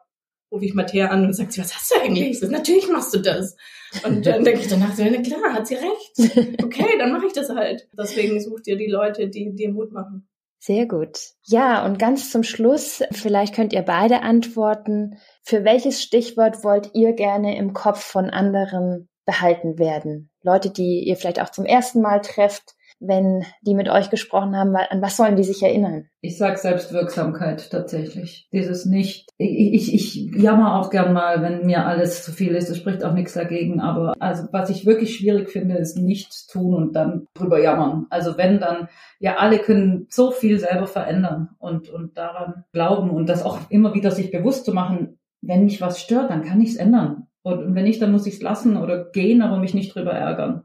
rufe 0.51 0.65
ich 0.65 0.73
Matthäa 0.73 1.07
an 1.07 1.25
und 1.25 1.33
sagt 1.33 1.53
sie, 1.53 1.61
was 1.61 1.75
hast 1.75 1.91
du 1.91 2.01
eigentlich? 2.01 2.39
Sage, 2.39 2.51
Natürlich 2.51 2.87
machst 2.89 3.13
du 3.13 3.19
das. 3.19 3.55
Und 4.03 4.25
dann 4.25 4.43
denke 4.43 4.61
ich 4.61 4.67
danach, 4.67 4.93
na 4.97 5.21
klar, 5.21 5.53
hat 5.53 5.67
sie 5.67 5.75
recht. 5.75 6.63
Okay, 6.63 6.97
dann 6.97 7.11
mache 7.11 7.27
ich 7.27 7.33
das 7.33 7.49
halt. 7.49 7.87
Deswegen 7.97 8.41
such 8.41 8.61
dir 8.61 8.77
die 8.77 8.89
Leute, 8.89 9.29
die 9.29 9.53
dir 9.55 9.71
Mut 9.71 9.91
machen. 9.91 10.27
Sehr 10.59 10.85
gut. 10.85 11.19
Ja, 11.43 11.85
und 11.85 11.99
ganz 11.99 12.31
zum 12.31 12.43
Schluss, 12.43 13.01
vielleicht 13.11 13.55
könnt 13.55 13.73
ihr 13.73 13.83
beide 13.83 14.21
antworten. 14.21 15.17
Für 15.43 15.63
welches 15.63 16.01
Stichwort 16.01 16.63
wollt 16.63 16.91
ihr 16.93 17.13
gerne 17.13 17.57
im 17.57 17.73
Kopf 17.73 18.03
von 18.03 18.29
anderen 18.29 19.07
behalten 19.25 19.77
werden? 19.79 20.29
Leute, 20.41 20.69
die 20.69 21.07
ihr 21.07 21.15
vielleicht 21.15 21.41
auch 21.41 21.51
zum 21.51 21.65
ersten 21.65 22.01
Mal 22.01 22.21
trefft, 22.21 22.75
wenn 22.99 23.43
die 23.61 23.75
mit 23.75 23.89
euch 23.89 24.09
gesprochen 24.09 24.55
haben, 24.55 24.75
an 24.75 25.01
was 25.01 25.17
sollen 25.17 25.35
die 25.35 25.43
sich 25.43 25.61
erinnern? 25.61 26.09
Ich 26.21 26.37
sag 26.37 26.57
Selbstwirksamkeit 26.57 27.69
tatsächlich. 27.69 28.47
Dieses 28.51 28.85
nicht, 28.85 29.29
ich, 29.37 29.93
ich, 29.93 29.93
ich 29.93 30.35
jammer 30.35 30.79
auch 30.79 30.89
gern 30.89 31.13
mal, 31.13 31.41
wenn 31.41 31.65
mir 31.65 31.85
alles 31.85 32.23
zu 32.23 32.31
viel 32.31 32.55
ist. 32.55 32.69
Es 32.69 32.77
spricht 32.77 33.03
auch 33.03 33.13
nichts 33.13 33.33
dagegen. 33.33 33.79
Aber 33.81 34.15
also 34.19 34.47
was 34.51 34.69
ich 34.69 34.85
wirklich 34.85 35.15
schwierig 35.15 35.49
finde, 35.49 35.77
ist 35.77 35.97
nichts 35.97 36.47
tun 36.47 36.73
und 36.73 36.95
dann 36.95 37.27
drüber 37.35 37.61
jammern. 37.61 38.07
Also 38.09 38.37
wenn 38.37 38.59
dann, 38.59 38.89
ja, 39.19 39.35
alle 39.37 39.59
können 39.59 40.07
so 40.09 40.31
viel 40.31 40.59
selber 40.59 40.87
verändern 40.87 41.49
und, 41.59 41.89
und 41.89 42.17
daran 42.17 42.63
glauben 42.73 43.11
und 43.11 43.29
das 43.29 43.43
auch 43.43 43.59
immer 43.69 43.93
wieder 43.93 44.11
sich 44.11 44.31
bewusst 44.31 44.65
zu 44.65 44.73
machen, 44.73 45.19
wenn 45.41 45.65
mich 45.65 45.81
was 45.81 46.01
stört, 46.01 46.31
dann 46.31 46.43
kann 46.43 46.61
ich 46.61 46.71
es 46.71 46.77
ändern. 46.77 47.27
Und 47.43 47.75
wenn 47.75 47.83
nicht, 47.83 48.01
dann 48.01 48.11
muss 48.11 48.25
ich 48.25 48.35
es 48.35 48.41
lassen 48.41 48.75
oder 48.75 49.05
gehen, 49.05 49.41
aber 49.41 49.57
mich 49.57 49.73
nicht 49.73 49.95
drüber 49.95 50.11
ärgern 50.11 50.63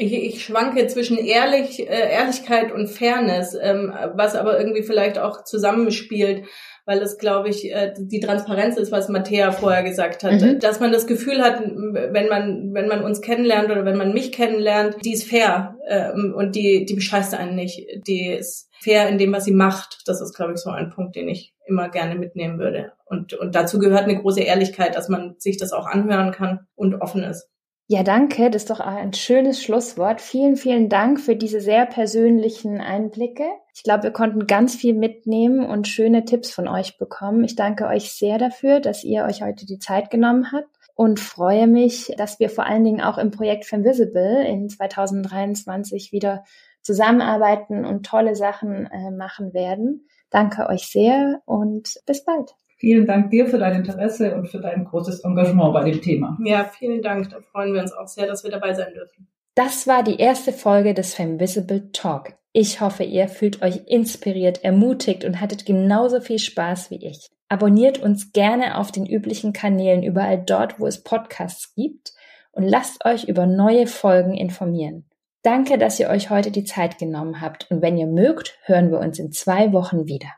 ich, 0.00 0.12
ich 0.12 0.44
schwanke 0.44 0.86
zwischen 0.86 1.18
Ehrlich, 1.18 1.80
äh, 1.80 2.12
Ehrlichkeit 2.12 2.72
und 2.72 2.88
Fairness, 2.88 3.56
ähm, 3.60 3.92
was 4.14 4.36
aber 4.36 4.58
irgendwie 4.58 4.84
vielleicht 4.84 5.18
auch 5.18 5.42
zusammenspielt, 5.42 6.44
weil 6.86 7.02
es, 7.02 7.18
glaube 7.18 7.48
ich, 7.48 7.74
äh, 7.74 7.92
die 7.98 8.20
Transparenz 8.20 8.76
ist, 8.76 8.92
was 8.92 9.08
Matthäa 9.08 9.50
vorher 9.50 9.82
gesagt 9.82 10.22
hat, 10.22 10.40
mhm. 10.40 10.60
dass 10.60 10.78
man 10.78 10.92
das 10.92 11.08
Gefühl 11.08 11.42
hat, 11.42 11.60
wenn 11.60 12.28
man 12.28 12.72
wenn 12.72 12.86
man 12.86 13.02
uns 13.02 13.20
kennenlernt 13.20 13.70
oder 13.70 13.84
wenn 13.84 13.98
man 13.98 14.14
mich 14.14 14.30
kennenlernt, 14.30 14.96
die 15.04 15.12
ist 15.12 15.28
fair 15.28 15.76
ähm, 15.88 16.32
und 16.34 16.54
die 16.54 16.86
die 16.86 16.94
bescheißt 16.94 17.34
einen 17.34 17.56
nicht, 17.56 17.84
die 18.06 18.28
ist 18.28 18.70
fair 18.80 19.08
in 19.08 19.18
dem, 19.18 19.32
was 19.32 19.44
sie 19.44 19.52
macht. 19.52 20.02
Das 20.06 20.20
ist, 20.20 20.34
glaube 20.34 20.52
ich, 20.52 20.60
so 20.60 20.70
ein 20.70 20.90
Punkt, 20.90 21.16
den 21.16 21.28
ich 21.28 21.52
immer 21.66 21.88
gerne 21.88 22.14
mitnehmen 22.14 22.60
würde. 22.60 22.92
Und 23.04 23.34
und 23.34 23.56
dazu 23.56 23.80
gehört 23.80 24.04
eine 24.04 24.20
große 24.20 24.40
Ehrlichkeit, 24.40 24.94
dass 24.94 25.08
man 25.08 25.34
sich 25.38 25.56
das 25.56 25.72
auch 25.72 25.86
anhören 25.86 26.30
kann 26.30 26.60
und 26.76 27.02
offen 27.02 27.24
ist. 27.24 27.48
Ja, 27.90 28.02
danke. 28.02 28.50
Das 28.50 28.64
ist 28.64 28.70
doch 28.70 28.80
ein 28.80 29.14
schönes 29.14 29.62
Schlusswort. 29.62 30.20
Vielen, 30.20 30.56
vielen 30.56 30.90
Dank 30.90 31.18
für 31.18 31.36
diese 31.36 31.62
sehr 31.62 31.86
persönlichen 31.86 32.82
Einblicke. 32.82 33.44
Ich 33.74 33.82
glaube, 33.82 34.02
wir 34.02 34.10
konnten 34.10 34.46
ganz 34.46 34.76
viel 34.76 34.92
mitnehmen 34.92 35.64
und 35.64 35.88
schöne 35.88 36.26
Tipps 36.26 36.50
von 36.50 36.68
euch 36.68 36.98
bekommen. 36.98 37.44
Ich 37.44 37.56
danke 37.56 37.86
euch 37.86 38.12
sehr 38.12 38.36
dafür, 38.36 38.80
dass 38.80 39.04
ihr 39.04 39.24
euch 39.24 39.40
heute 39.40 39.64
die 39.64 39.78
Zeit 39.78 40.10
genommen 40.10 40.52
habt 40.52 40.68
und 40.96 41.18
freue 41.18 41.66
mich, 41.66 42.12
dass 42.18 42.38
wir 42.38 42.50
vor 42.50 42.66
allen 42.66 42.84
Dingen 42.84 43.00
auch 43.00 43.16
im 43.16 43.30
Projekt 43.30 43.64
Femvisible 43.64 44.46
in 44.46 44.68
2023 44.68 46.12
wieder 46.12 46.44
zusammenarbeiten 46.82 47.86
und 47.86 48.04
tolle 48.04 48.36
Sachen 48.36 48.84
äh, 48.84 49.10
machen 49.10 49.54
werden. 49.54 50.06
Danke 50.28 50.68
euch 50.68 50.88
sehr 50.88 51.40
und 51.46 52.02
bis 52.04 52.22
bald. 52.22 52.54
Vielen 52.78 53.06
Dank 53.06 53.30
dir 53.30 53.46
für 53.46 53.58
dein 53.58 53.74
Interesse 53.74 54.34
und 54.36 54.48
für 54.48 54.60
dein 54.60 54.84
großes 54.84 55.24
Engagement 55.24 55.74
bei 55.74 55.90
dem 55.90 56.00
Thema. 56.00 56.38
Ja, 56.44 56.64
vielen 56.64 57.02
Dank. 57.02 57.28
Da 57.30 57.40
freuen 57.40 57.74
wir 57.74 57.80
uns 57.80 57.92
auch 57.92 58.06
sehr, 58.06 58.26
dass 58.26 58.44
wir 58.44 58.52
dabei 58.52 58.72
sein 58.72 58.94
dürfen. 58.94 59.26
Das 59.56 59.88
war 59.88 60.04
die 60.04 60.20
erste 60.20 60.52
Folge 60.52 60.94
des 60.94 61.14
Femvisible 61.14 61.90
Talk. 61.90 62.34
Ich 62.52 62.80
hoffe, 62.80 63.02
ihr 63.02 63.28
fühlt 63.28 63.62
euch 63.62 63.80
inspiriert, 63.86 64.62
ermutigt 64.62 65.24
und 65.24 65.40
hattet 65.40 65.66
genauso 65.66 66.20
viel 66.20 66.38
Spaß 66.38 66.92
wie 66.92 67.04
ich. 67.04 67.28
Abonniert 67.48 67.98
uns 67.98 68.32
gerne 68.32 68.78
auf 68.78 68.92
den 68.92 69.06
üblichen 69.06 69.52
Kanälen 69.52 70.04
überall 70.04 70.38
dort, 70.38 70.78
wo 70.78 70.86
es 70.86 71.02
Podcasts 71.02 71.74
gibt 71.74 72.12
und 72.52 72.62
lasst 72.62 73.04
euch 73.04 73.24
über 73.24 73.46
neue 73.46 73.88
Folgen 73.88 74.34
informieren. 74.34 75.04
Danke, 75.42 75.78
dass 75.78 75.98
ihr 75.98 76.10
euch 76.10 76.30
heute 76.30 76.52
die 76.52 76.64
Zeit 76.64 76.98
genommen 76.98 77.40
habt 77.40 77.68
und 77.70 77.82
wenn 77.82 77.96
ihr 77.96 78.06
mögt, 78.06 78.58
hören 78.64 78.90
wir 78.92 79.00
uns 79.00 79.18
in 79.18 79.32
zwei 79.32 79.72
Wochen 79.72 80.06
wieder. 80.06 80.28